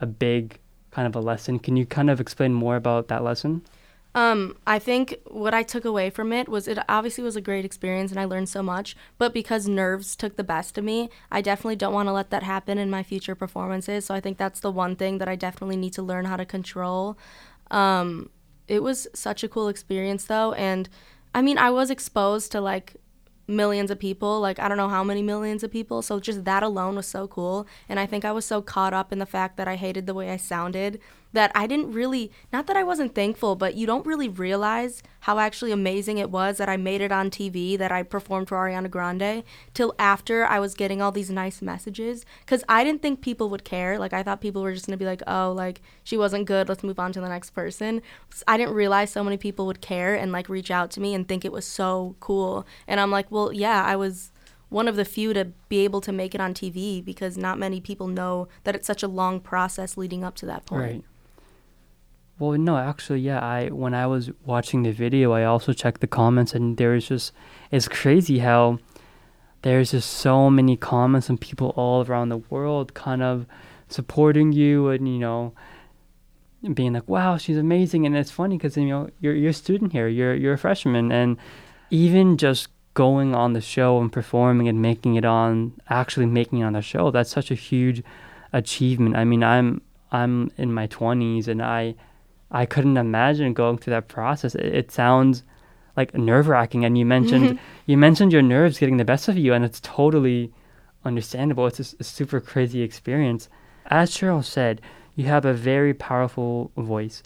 a 0.00 0.06
big 0.06 0.58
kind 0.90 1.06
of 1.06 1.16
a 1.16 1.20
lesson. 1.20 1.58
Can 1.58 1.76
you 1.76 1.86
kind 1.86 2.10
of 2.10 2.20
explain 2.20 2.52
more 2.54 2.76
about 2.76 3.08
that 3.08 3.22
lesson? 3.24 3.62
Um, 4.14 4.56
I 4.66 4.78
think 4.78 5.16
what 5.26 5.52
I 5.52 5.62
took 5.62 5.84
away 5.84 6.08
from 6.08 6.32
it 6.32 6.48
was 6.48 6.66
it 6.66 6.78
obviously 6.88 7.22
was 7.22 7.36
a 7.36 7.42
great 7.42 7.66
experience 7.66 8.10
and 8.10 8.18
I 8.18 8.24
learned 8.24 8.48
so 8.48 8.62
much, 8.62 8.96
but 9.18 9.34
because 9.34 9.68
nerves 9.68 10.16
took 10.16 10.36
the 10.36 10.44
best 10.44 10.78
of 10.78 10.84
me, 10.84 11.10
I 11.30 11.42
definitely 11.42 11.76
don't 11.76 11.92
want 11.92 12.08
to 12.08 12.14
let 12.14 12.30
that 12.30 12.42
happen 12.42 12.78
in 12.78 12.88
my 12.88 13.02
future 13.02 13.34
performances. 13.34 14.06
So 14.06 14.14
I 14.14 14.20
think 14.20 14.38
that's 14.38 14.60
the 14.60 14.70
one 14.70 14.96
thing 14.96 15.18
that 15.18 15.28
I 15.28 15.36
definitely 15.36 15.76
need 15.76 15.92
to 15.94 16.02
learn 16.02 16.24
how 16.24 16.36
to 16.38 16.46
control. 16.46 17.18
Um, 17.70 18.30
it 18.68 18.82
was 18.82 19.06
such 19.14 19.44
a 19.44 19.48
cool 19.48 19.68
experience 19.68 20.24
though, 20.24 20.52
and 20.54 20.88
I 21.34 21.42
mean, 21.42 21.58
I 21.58 21.70
was 21.70 21.90
exposed 21.90 22.50
to 22.52 22.60
like 22.60 22.96
millions 23.48 23.90
of 23.90 23.98
people, 23.98 24.40
like 24.40 24.58
I 24.58 24.68
don't 24.68 24.76
know 24.76 24.88
how 24.88 25.04
many 25.04 25.22
millions 25.22 25.62
of 25.62 25.70
people. 25.70 26.02
So 26.02 26.18
just 26.18 26.44
that 26.44 26.62
alone 26.62 26.96
was 26.96 27.06
so 27.06 27.28
cool. 27.28 27.66
And 27.88 28.00
I 28.00 28.06
think 28.06 28.24
I 28.24 28.32
was 28.32 28.44
so 28.44 28.62
caught 28.62 28.92
up 28.92 29.12
in 29.12 29.18
the 29.18 29.26
fact 29.26 29.56
that 29.56 29.68
I 29.68 29.76
hated 29.76 30.06
the 30.06 30.14
way 30.14 30.30
I 30.30 30.36
sounded 30.36 31.00
that 31.36 31.52
I 31.54 31.66
didn't 31.66 31.92
really, 31.92 32.32
not 32.50 32.66
that 32.66 32.78
I 32.78 32.82
wasn't 32.82 33.14
thankful, 33.14 33.56
but 33.56 33.74
you 33.74 33.86
don't 33.86 34.06
really 34.06 34.26
realize 34.28 35.02
how 35.20 35.38
actually 35.38 35.70
amazing 35.70 36.16
it 36.16 36.30
was 36.30 36.56
that 36.56 36.70
I 36.70 36.78
made 36.78 37.02
it 37.02 37.12
on 37.12 37.28
TV, 37.28 37.76
that 37.76 37.92
I 37.92 38.02
performed 38.02 38.48
for 38.48 38.56
Ariana 38.56 38.90
Grande, 38.90 39.44
till 39.74 39.94
after 39.98 40.46
I 40.46 40.58
was 40.60 40.72
getting 40.72 41.02
all 41.02 41.12
these 41.12 41.28
nice 41.28 41.60
messages. 41.60 42.24
Because 42.40 42.64
I 42.70 42.84
didn't 42.84 43.02
think 43.02 43.20
people 43.20 43.50
would 43.50 43.64
care. 43.64 43.98
Like, 43.98 44.14
I 44.14 44.22
thought 44.22 44.40
people 44.40 44.62
were 44.62 44.72
just 44.72 44.86
going 44.86 44.98
to 44.98 45.02
be 45.02 45.04
like, 45.04 45.22
oh, 45.26 45.52
like, 45.52 45.82
she 46.02 46.16
wasn't 46.16 46.46
good, 46.46 46.70
let's 46.70 46.82
move 46.82 46.98
on 46.98 47.12
to 47.12 47.20
the 47.20 47.28
next 47.28 47.50
person. 47.50 48.00
I 48.48 48.56
didn't 48.56 48.72
realize 48.72 49.10
so 49.10 49.22
many 49.22 49.36
people 49.36 49.66
would 49.66 49.82
care 49.82 50.14
and, 50.14 50.32
like, 50.32 50.48
reach 50.48 50.70
out 50.70 50.90
to 50.92 51.00
me 51.00 51.12
and 51.12 51.28
think 51.28 51.44
it 51.44 51.52
was 51.52 51.66
so 51.66 52.16
cool. 52.18 52.66
And 52.88 52.98
I'm 52.98 53.10
like, 53.10 53.30
well, 53.30 53.52
yeah, 53.52 53.84
I 53.84 53.94
was 53.94 54.32
one 54.70 54.88
of 54.88 54.96
the 54.96 55.04
few 55.04 55.34
to 55.34 55.44
be 55.68 55.84
able 55.84 56.00
to 56.00 56.12
make 56.12 56.34
it 56.34 56.40
on 56.40 56.54
TV 56.54 57.04
because 57.04 57.36
not 57.36 57.58
many 57.58 57.80
people 57.80 58.08
know 58.08 58.48
that 58.64 58.74
it's 58.74 58.86
such 58.86 59.02
a 59.02 59.08
long 59.08 59.38
process 59.38 59.98
leading 59.98 60.24
up 60.24 60.34
to 60.36 60.46
that 60.46 60.64
point. 60.64 60.82
Right. 60.82 61.04
Well, 62.38 62.52
no, 62.58 62.76
actually, 62.76 63.20
yeah. 63.20 63.40
I 63.40 63.68
when 63.68 63.94
I 63.94 64.06
was 64.06 64.30
watching 64.44 64.82
the 64.82 64.92
video, 64.92 65.32
I 65.32 65.44
also 65.44 65.72
checked 65.72 66.02
the 66.02 66.06
comments, 66.06 66.54
and 66.54 66.76
there 66.76 66.90
was 66.90 67.08
just 67.08 67.32
it's 67.70 67.88
crazy 67.88 68.40
how 68.40 68.78
there's 69.62 69.92
just 69.92 70.10
so 70.10 70.50
many 70.50 70.76
comments 70.76 71.30
and 71.30 71.40
people 71.40 71.72
all 71.76 72.04
around 72.04 72.28
the 72.28 72.36
world 72.36 72.92
kind 72.92 73.22
of 73.22 73.46
supporting 73.88 74.52
you, 74.52 74.88
and 74.90 75.08
you 75.08 75.18
know, 75.18 75.54
being 76.74 76.92
like, 76.92 77.08
"Wow, 77.08 77.38
she's 77.38 77.56
amazing," 77.56 78.04
and 78.04 78.14
it's 78.14 78.30
funny 78.30 78.58
because 78.58 78.76
you 78.76 78.86
know 78.86 79.08
you're 79.20 79.34
you're 79.34 79.50
a 79.50 79.54
student 79.54 79.92
here, 79.92 80.08
you're 80.08 80.34
you're 80.34 80.54
a 80.54 80.58
freshman, 80.58 81.10
and 81.10 81.38
even 81.90 82.36
just 82.36 82.68
going 82.92 83.34
on 83.34 83.52
the 83.54 83.60
show 83.62 83.98
and 84.00 84.12
performing 84.12 84.68
and 84.68 84.80
making 84.80 85.16
it 85.16 85.24
on, 85.24 85.72
actually 85.88 86.26
making 86.26 86.60
it 86.60 86.64
on 86.64 86.72
the 86.72 86.82
show, 86.82 87.10
that's 87.10 87.30
such 87.30 87.50
a 87.50 87.54
huge 87.54 88.02
achievement. 88.52 89.16
I 89.16 89.24
mean, 89.24 89.42
I'm 89.42 89.80
I'm 90.12 90.50
in 90.56 90.72
my 90.72 90.86
20s 90.86 91.48
and 91.48 91.62
I 91.62 91.94
I 92.50 92.66
couldn't 92.66 92.96
imagine 92.96 93.52
going 93.54 93.78
through 93.78 93.92
that 93.92 94.08
process. 94.08 94.54
It, 94.54 94.66
it 94.66 94.90
sounds 94.92 95.42
like 95.96 96.14
nerve-wracking 96.14 96.84
and 96.84 96.98
you 96.98 97.06
mentioned 97.06 97.58
you 97.86 97.96
mentioned 97.96 98.30
your 98.30 98.42
nerves 98.42 98.78
getting 98.78 98.98
the 98.98 99.04
best 99.04 99.28
of 99.28 99.38
you 99.38 99.54
and 99.54 99.64
it's 99.64 99.80
totally 99.80 100.52
understandable. 101.04 101.66
It's 101.66 101.94
a 101.98 102.04
super 102.04 102.40
crazy 102.40 102.82
experience. 102.82 103.48
As 103.86 104.10
Cheryl 104.10 104.44
said, 104.44 104.80
you 105.14 105.26
have 105.26 105.44
a 105.44 105.54
very 105.54 105.94
powerful 105.94 106.70
voice 106.76 107.22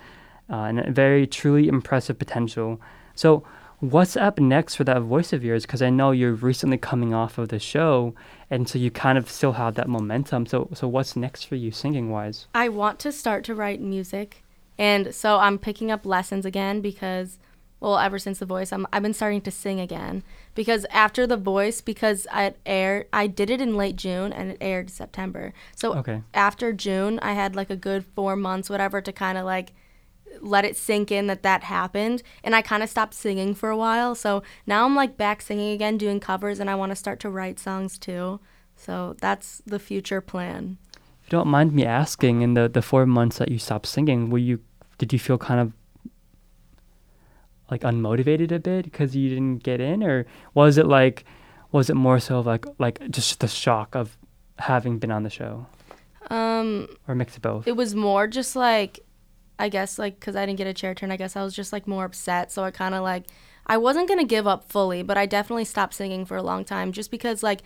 uh, 0.49 0.65
and 0.65 0.81
a 0.81 0.91
very 0.91 1.27
truly 1.27 1.69
impressive 1.69 2.19
potential. 2.19 2.81
So, 3.15 3.45
what's 3.81 4.17
up 4.17 4.39
next 4.39 4.75
for 4.75 4.85
that 4.85 5.03
voice 5.03 5.33
of 5.33 5.45
yours? 5.45 5.65
Because 5.65 5.83
I 5.83 5.91
know 5.91 6.11
you're 6.11 6.35
recently 6.35 6.79
coming 6.79 7.15
off 7.15 7.39
of 7.39 7.49
the 7.49 7.59
show, 7.59 8.15
and 8.51 8.69
so 8.69 8.79
you 8.79 8.91
kind 8.91 9.17
of 9.17 9.31
still 9.31 9.53
have 9.53 9.75
that 9.75 9.89
momentum. 9.89 10.47
So, 10.47 10.69
so 10.75 10.87
what's 10.87 11.17
next 11.17 11.45
for 11.45 11.57
you 11.57 11.71
singing 11.71 12.11
wise? 12.11 12.47
I 12.55 12.69
want 12.69 12.99
to 13.01 13.13
start 13.13 13.45
to 13.45 13.55
write 13.55 13.81
music, 13.81 14.45
and 14.81 15.15
so 15.15 15.37
I'm 15.37 15.59
picking 15.59 15.91
up 15.91 16.07
lessons 16.07 16.47
again 16.47 16.81
because, 16.81 17.39
well, 17.81 17.99
ever 17.99 18.19
since 18.19 18.39
The 18.39 18.47
Voice, 18.47 18.73
I'm 18.73 18.87
I've 18.93 19.03
been 19.03 19.13
starting 19.13 19.43
to 19.43 19.51
sing 19.51 19.79
again. 19.79 20.23
Because 20.55 20.87
after 20.91 21.27
The 21.27 21.37
Voice, 21.37 21.83
because 21.83 22.27
it 22.35 22.57
aired, 22.65 23.07
I 23.13 23.27
did 23.27 23.51
it 23.51 23.61
in 23.61 23.77
late 23.77 23.97
June 23.97 24.33
and 24.33 24.51
it 24.53 24.59
aired 24.61 24.89
September. 24.89 25.53
So 25.77 25.95
Okay. 25.99 26.23
after 26.33 26.73
June, 26.73 27.19
I 27.21 27.35
had 27.35 27.55
like 27.55 27.69
a 27.71 27.77
good 27.77 28.07
four 28.17 28.37
months, 28.37 28.71
whatever, 28.71 29.03
to 29.03 29.13
kind 29.13 29.37
of 29.37 29.45
like 29.45 29.73
let 30.41 30.65
it 30.65 30.77
sink 30.77 31.13
in 31.13 31.27
that 31.27 31.43
that 31.43 31.65
happened. 31.65 32.23
And 32.43 32.55
i 32.57 32.63
kind 32.63 32.83
of 32.83 32.89
stopped 32.89 33.15
singing 33.15 33.55
for 33.55 33.69
a 33.69 33.77
while. 33.77 34.15
So 34.15 34.43
now 34.67 34.87
i'm 34.87 34.97
like 34.97 35.19
back 35.19 35.43
singing 35.43 35.73
again 35.73 35.99
doing 35.99 36.21
covers 36.21 36.59
and 36.61 36.71
i 36.71 36.75
want 36.75 36.91
to 36.93 36.97
start 36.97 37.21
to 37.21 37.29
write 37.29 37.59
songs 37.59 37.99
too. 37.99 38.41
So 38.77 39.15
that's 39.21 39.61
the 39.67 39.79
future 39.79 40.23
plan. 40.23 40.79
If 41.21 41.27
you 41.27 41.31
don't 41.39 41.49
mind 41.49 41.73
me 41.75 41.85
asking, 41.85 42.41
in 42.43 42.55
the 42.55 42.67
the 42.69 42.81
four 42.83 43.05
months 43.07 43.37
that 43.39 43.51
you 43.51 43.59
stopped 43.59 43.87
singing, 43.87 44.31
were 44.31 44.39
you 44.51 44.61
did 45.01 45.13
you 45.15 45.19
feel 45.19 45.39
kind 45.39 45.61
of 45.61 45.73
like 47.71 47.81
unmotivated 47.83 48.53
a 48.53 48.59
bit 48.59 48.85
because 48.85 49.17
you 49.17 49.29
didn't 49.31 49.63
get 49.63 49.81
in, 49.81 50.03
or 50.03 50.27
was 50.55 50.77
it 50.77 50.87
like 50.87 51.25
was 51.73 51.89
it 51.89 51.95
more 51.95 52.19
so 52.21 52.41
like 52.41 52.67
like 52.79 53.01
just 53.11 53.41
the 53.41 53.49
shock 53.49 53.95
of 53.95 54.17
having 54.59 54.99
been 54.99 55.11
on 55.11 55.23
the 55.23 55.31
show, 55.31 55.67
Um, 56.29 56.87
or 57.09 57.13
a 57.13 57.17
mix 57.17 57.37
of 57.37 57.43
both? 57.43 57.67
it 57.67 57.77
was 57.77 57.95
more 57.95 58.27
just 58.27 58.57
like, 58.57 59.01
I 59.59 59.69
guess 59.71 59.99
like 59.99 60.21
because 60.21 60.37
I 60.37 60.45
didn't 60.47 60.59
get 60.59 60.67
a 60.67 60.75
chair 60.75 60.95
turn. 60.95 61.11
I 61.11 61.17
guess 61.17 61.35
I 61.37 61.43
was 61.43 61.55
just 61.55 61.73
like 61.73 61.87
more 61.87 62.05
upset. 62.05 62.53
So 62.53 62.63
I 62.65 62.71
kind 62.71 62.95
of 62.95 63.03
like 63.03 63.25
I 63.67 63.77
wasn't 63.79 64.09
gonna 64.09 64.25
give 64.25 64.47
up 64.47 64.65
fully, 64.69 65.03
but 65.03 65.17
I 65.17 65.27
definitely 65.27 65.65
stopped 65.65 65.95
singing 65.95 66.25
for 66.27 66.37
a 66.37 66.43
long 66.43 66.65
time 66.65 66.93
just 66.93 67.11
because 67.11 67.43
like. 67.43 67.63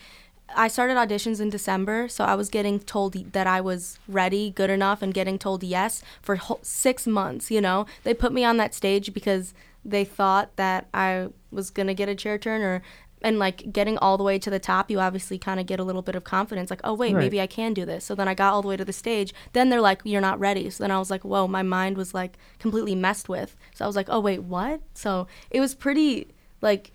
I 0.55 0.69
started 0.69 0.97
auditions 0.97 1.41
in 1.41 1.51
December, 1.51 2.09
so 2.09 2.25
I 2.25 2.35
was 2.35 2.49
getting 2.49 2.79
told 2.79 3.15
that 3.33 3.47
I 3.47 3.61
was 3.61 3.99
ready, 4.07 4.51
good 4.51 4.71
enough, 4.71 5.03
and 5.03 5.13
getting 5.15 5.39
told 5.39 5.63
yes 5.65 6.03
for 6.23 6.37
whole, 6.37 6.61
six 6.63 7.07
months. 7.07 7.51
You 7.51 7.61
know, 7.61 7.87
they 8.03 8.15
put 8.15 8.33
me 8.33 8.45
on 8.45 8.57
that 8.59 8.75
stage 8.75 9.13
because 9.15 9.55
they 9.85 10.05
thought 10.05 10.55
that 10.57 10.87
I 10.95 11.29
was 11.51 11.71
gonna 11.71 11.95
get 11.95 12.09
a 12.09 12.15
chair 12.15 12.39
turn, 12.39 12.63
or 12.63 12.83
and 13.23 13.39
like 13.39 13.73
getting 13.73 13.97
all 13.99 14.19
the 14.19 14.23
way 14.23 14.39
to 14.39 14.51
the 14.51 14.59
top, 14.59 14.91
you 14.91 15.01
obviously 15.01 15.39
kind 15.39 15.59
of 15.59 15.65
get 15.65 15.81
a 15.81 15.85
little 15.85 16.03
bit 16.03 16.15
of 16.15 16.25
confidence, 16.25 16.69
like, 16.69 16.83
oh 16.85 16.93
wait, 16.93 17.15
Right. 17.15 17.23
maybe 17.23 17.41
I 17.41 17.47
can 17.47 17.73
do 17.73 17.87
this. 17.87 18.05
So 18.05 18.15
then 18.15 18.29
I 18.29 18.35
got 18.35 18.53
all 18.53 18.61
the 18.61 18.69
way 18.69 18.77
to 18.77 18.85
the 18.85 18.93
stage. 18.93 19.33
Then 19.55 19.71
they're 19.71 19.81
like, 19.81 20.03
you're 20.05 20.21
not 20.21 20.39
ready. 20.39 20.69
So 20.69 20.85
then 20.85 20.91
I 20.91 20.99
was 20.99 21.11
like, 21.11 21.25
whoa, 21.25 21.49
my 21.49 21.63
mind 21.63 21.97
was 21.97 22.13
like 22.13 22.37
completely 22.59 22.95
messed 22.95 23.31
with. 23.31 23.57
So 23.75 23.83
I 23.85 23.89
was 23.89 23.97
like, 23.97 24.09
oh 24.11 24.21
wait, 24.21 24.43
what? 24.43 24.83
So 24.93 25.27
it 25.51 25.61
was 25.61 25.75
pretty 25.75 26.29
like 26.61 26.93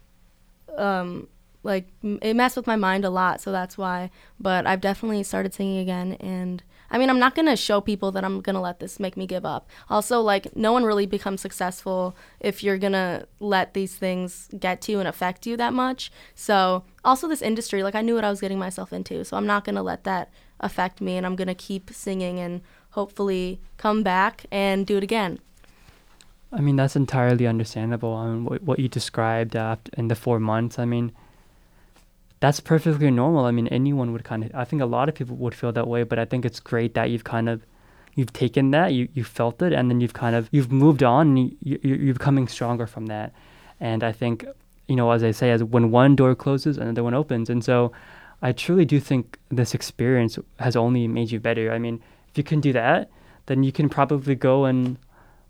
um 0.77 1.27
like 1.63 1.89
it 2.03 2.35
messed 2.35 2.55
with 2.55 2.67
my 2.67 2.75
mind 2.75 3.03
a 3.03 3.09
lot 3.09 3.41
so 3.41 3.51
that's 3.51 3.77
why. 3.77 4.09
But 4.39 4.65
i've 4.65 4.81
definitely 4.81 5.23
started 5.23 5.53
singing 5.53 5.77
again 5.77 6.13
and 6.13 6.63
i 6.91 6.97
mean 6.97 7.09
i'm 7.09 7.19
not 7.19 7.35
gonna 7.35 7.55
show 7.55 7.81
people 7.81 8.11
that 8.11 8.23
i'm 8.23 8.41
gonna 8.41 8.61
let 8.61 8.79
this 8.79 8.99
make 8.99 9.17
me 9.17 9.27
give 9.27 9.45
up. 9.45 9.69
Also 9.89 10.21
like 10.21 10.55
no 10.55 10.71
one 10.71 10.83
really 10.83 11.05
becomes 11.05 11.41
successful 11.41 12.15
if 12.39 12.63
you're 12.63 12.77
gonna 12.77 13.25
let 13.39 13.73
these 13.73 13.95
things 13.95 14.49
get 14.59 14.81
to 14.81 14.91
you 14.91 14.99
and 14.99 15.07
affect 15.07 15.45
you 15.45 15.57
that 15.57 15.73
much. 15.73 16.11
So 16.35 16.83
also 17.03 17.27
this 17.27 17.41
industry 17.41 17.83
like 17.83 17.95
i 17.95 18.01
knew 18.01 18.15
what 18.15 18.23
i 18.23 18.29
was 18.29 18.41
getting 18.41 18.59
myself 18.59 18.91
into 18.91 19.23
so 19.23 19.37
i'm 19.37 19.47
not 19.47 19.63
gonna 19.63 19.83
let 19.83 20.03
that 20.03 20.29
affect 20.59 20.99
me 20.99 21.15
and 21.15 21.25
i'm 21.25 21.35
gonna 21.37 21.55
keep 21.55 21.89
singing 21.91 22.39
and 22.39 22.61
hopefully 22.91 23.59
come 23.77 24.03
back 24.03 24.45
and 24.51 24.85
do 24.85 24.97
it 24.97 25.03
again. 25.03 25.39
I 26.51 26.61
mean, 26.61 26.75
that's 26.75 26.95
entirely 26.95 27.45
understandable. 27.45 28.15
I 28.15 28.27
mean, 28.27 28.45
what, 28.45 28.63
what 28.63 28.79
you 28.79 28.87
described 28.87 29.55
after, 29.55 29.91
in 29.97 30.07
the 30.07 30.15
four 30.15 30.39
months, 30.39 30.79
I 30.79 30.85
mean, 30.85 31.11
that's 32.39 32.59
perfectly 32.59 33.11
normal. 33.11 33.45
I 33.45 33.51
mean, 33.51 33.67
anyone 33.67 34.13
would 34.13 34.23
kind 34.23 34.43
of, 34.45 34.51
I 34.55 34.63
think 34.63 34.81
a 34.81 34.85
lot 34.85 35.09
of 35.09 35.15
people 35.15 35.35
would 35.37 35.53
feel 35.53 35.71
that 35.73 35.87
way, 35.87 36.03
but 36.03 36.19
I 36.19 36.25
think 36.25 36.45
it's 36.45 36.59
great 36.59 36.93
that 36.93 37.09
you've 37.09 37.23
kind 37.25 37.49
of, 37.49 37.65
you've 38.15 38.33
taken 38.33 38.71
that, 38.71 38.93
you, 38.93 39.09
you 39.13 39.23
felt 39.23 39.61
it, 39.61 39.73
and 39.73 39.89
then 39.89 39.99
you've 39.99 40.13
kind 40.13 40.35
of, 40.35 40.47
you've 40.51 40.71
moved 40.71 41.03
on, 41.03 41.27
and 41.27 41.39
you, 41.39 41.79
you, 41.83 41.95
you're 41.95 42.13
becoming 42.13 42.47
stronger 42.47 42.87
from 42.87 43.07
that. 43.07 43.33
And 43.79 44.03
I 44.03 44.11
think, 44.11 44.45
you 44.87 44.95
know, 44.95 45.11
as 45.11 45.23
I 45.23 45.31
say, 45.31 45.51
as 45.51 45.63
when 45.63 45.91
one 45.91 46.15
door 46.15 46.33
closes, 46.35 46.77
another 46.77 47.03
one 47.03 47.13
opens. 47.13 47.49
And 47.49 47.63
so 47.63 47.91
I 48.41 48.51
truly 48.53 48.85
do 48.85 48.99
think 48.99 49.37
this 49.49 49.73
experience 49.73 50.39
has 50.59 50.75
only 50.75 51.07
made 51.07 51.31
you 51.31 51.39
better. 51.39 51.71
I 51.71 51.79
mean, 51.79 52.01
if 52.29 52.37
you 52.37 52.43
can 52.43 52.61
do 52.61 52.73
that, 52.73 53.09
then 53.47 53.63
you 53.63 53.71
can 53.71 53.89
probably 53.89 54.35
go 54.35 54.65
and 54.65 54.97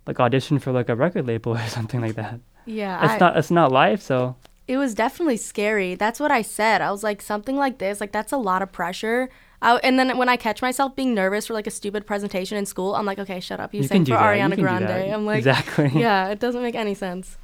like 0.07 0.19
audition 0.19 0.57
for 0.57 0.71
like 0.71 0.89
a 0.89 0.95
record 0.95 1.27
label 1.27 1.53
or 1.57 1.67
something 1.67 2.01
like 2.01 2.15
that. 2.15 2.39
yeah 2.65 3.05
It's 3.05 3.19
not 3.19 3.37
it's 3.37 3.51
not 3.51 3.71
live, 3.71 4.01
so 4.01 4.35
It 4.69 4.77
was 4.77 4.93
definitely 4.93 5.37
scary. 5.37 5.95
That's 5.95 6.19
what 6.19 6.29
I 6.29 6.43
said. 6.43 6.79
I 6.79 6.91
was 6.91 7.03
like, 7.03 7.23
something 7.23 7.57
like 7.57 7.79
this, 7.79 7.99
like 7.99 8.11
that's 8.11 8.31
a 8.31 8.37
lot 8.37 8.61
of 8.61 8.71
pressure. 8.71 9.27
I, 9.63 9.77
and 9.77 9.97
then 9.97 10.15
when 10.15 10.29
I 10.29 10.37
catch 10.37 10.61
myself 10.61 10.95
being 10.95 11.15
nervous 11.15 11.47
for 11.47 11.55
like 11.55 11.65
a 11.65 11.71
stupid 11.71 12.05
presentation 12.05 12.55
in 12.55 12.67
school, 12.67 12.93
I'm 12.93 13.03
like, 13.03 13.17
okay, 13.17 13.39
shut 13.39 13.59
up. 13.59 13.73
You, 13.73 13.81
you 13.81 13.87
sang 13.87 13.95
can 13.95 14.03
do 14.03 14.11
for 14.11 14.19
that. 14.19 14.35
you 14.37 14.43
Ariana 14.43 14.59
Grande. 14.59 15.11
I'm 15.11 15.25
like, 15.25 15.39
exactly. 15.39 15.89
yeah, 15.95 16.27
it 16.27 16.39
doesn't 16.39 16.61
make 16.61 16.75
any 16.75 16.93
sense. 16.93 17.39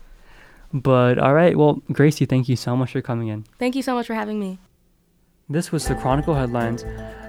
But 0.72 1.18
all 1.18 1.34
right, 1.34 1.58
well, 1.58 1.82
Gracie, 1.92 2.28
thank 2.28 2.48
you 2.48 2.56
so 2.56 2.78
much 2.78 2.92
for 2.92 3.02
coming 3.02 3.30
in. 3.30 3.46
Thank 3.58 3.76
you 3.76 3.82
so 3.82 3.96
much 3.96 4.06
for 4.06 4.14
having 4.14 4.40
me. 4.40 4.60
This 5.50 5.72
was 5.72 5.88
the 5.88 5.96
Chronicle 5.96 6.36
Headlines. 6.36 6.86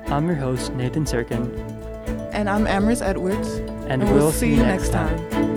I'm 0.08 0.26
your 0.26 0.36
host 0.36 0.74
Nathan 0.74 1.04
Sirkin, 1.06 1.48
And 2.34 2.50
I'm 2.50 2.66
Amaris 2.66 3.00
Edwards. 3.00 3.48
and, 3.88 4.02
And 4.02 4.14
we'll 4.14 4.30
see 4.30 4.50
you 4.50 4.56
next 4.62 4.90
time. 4.90 5.55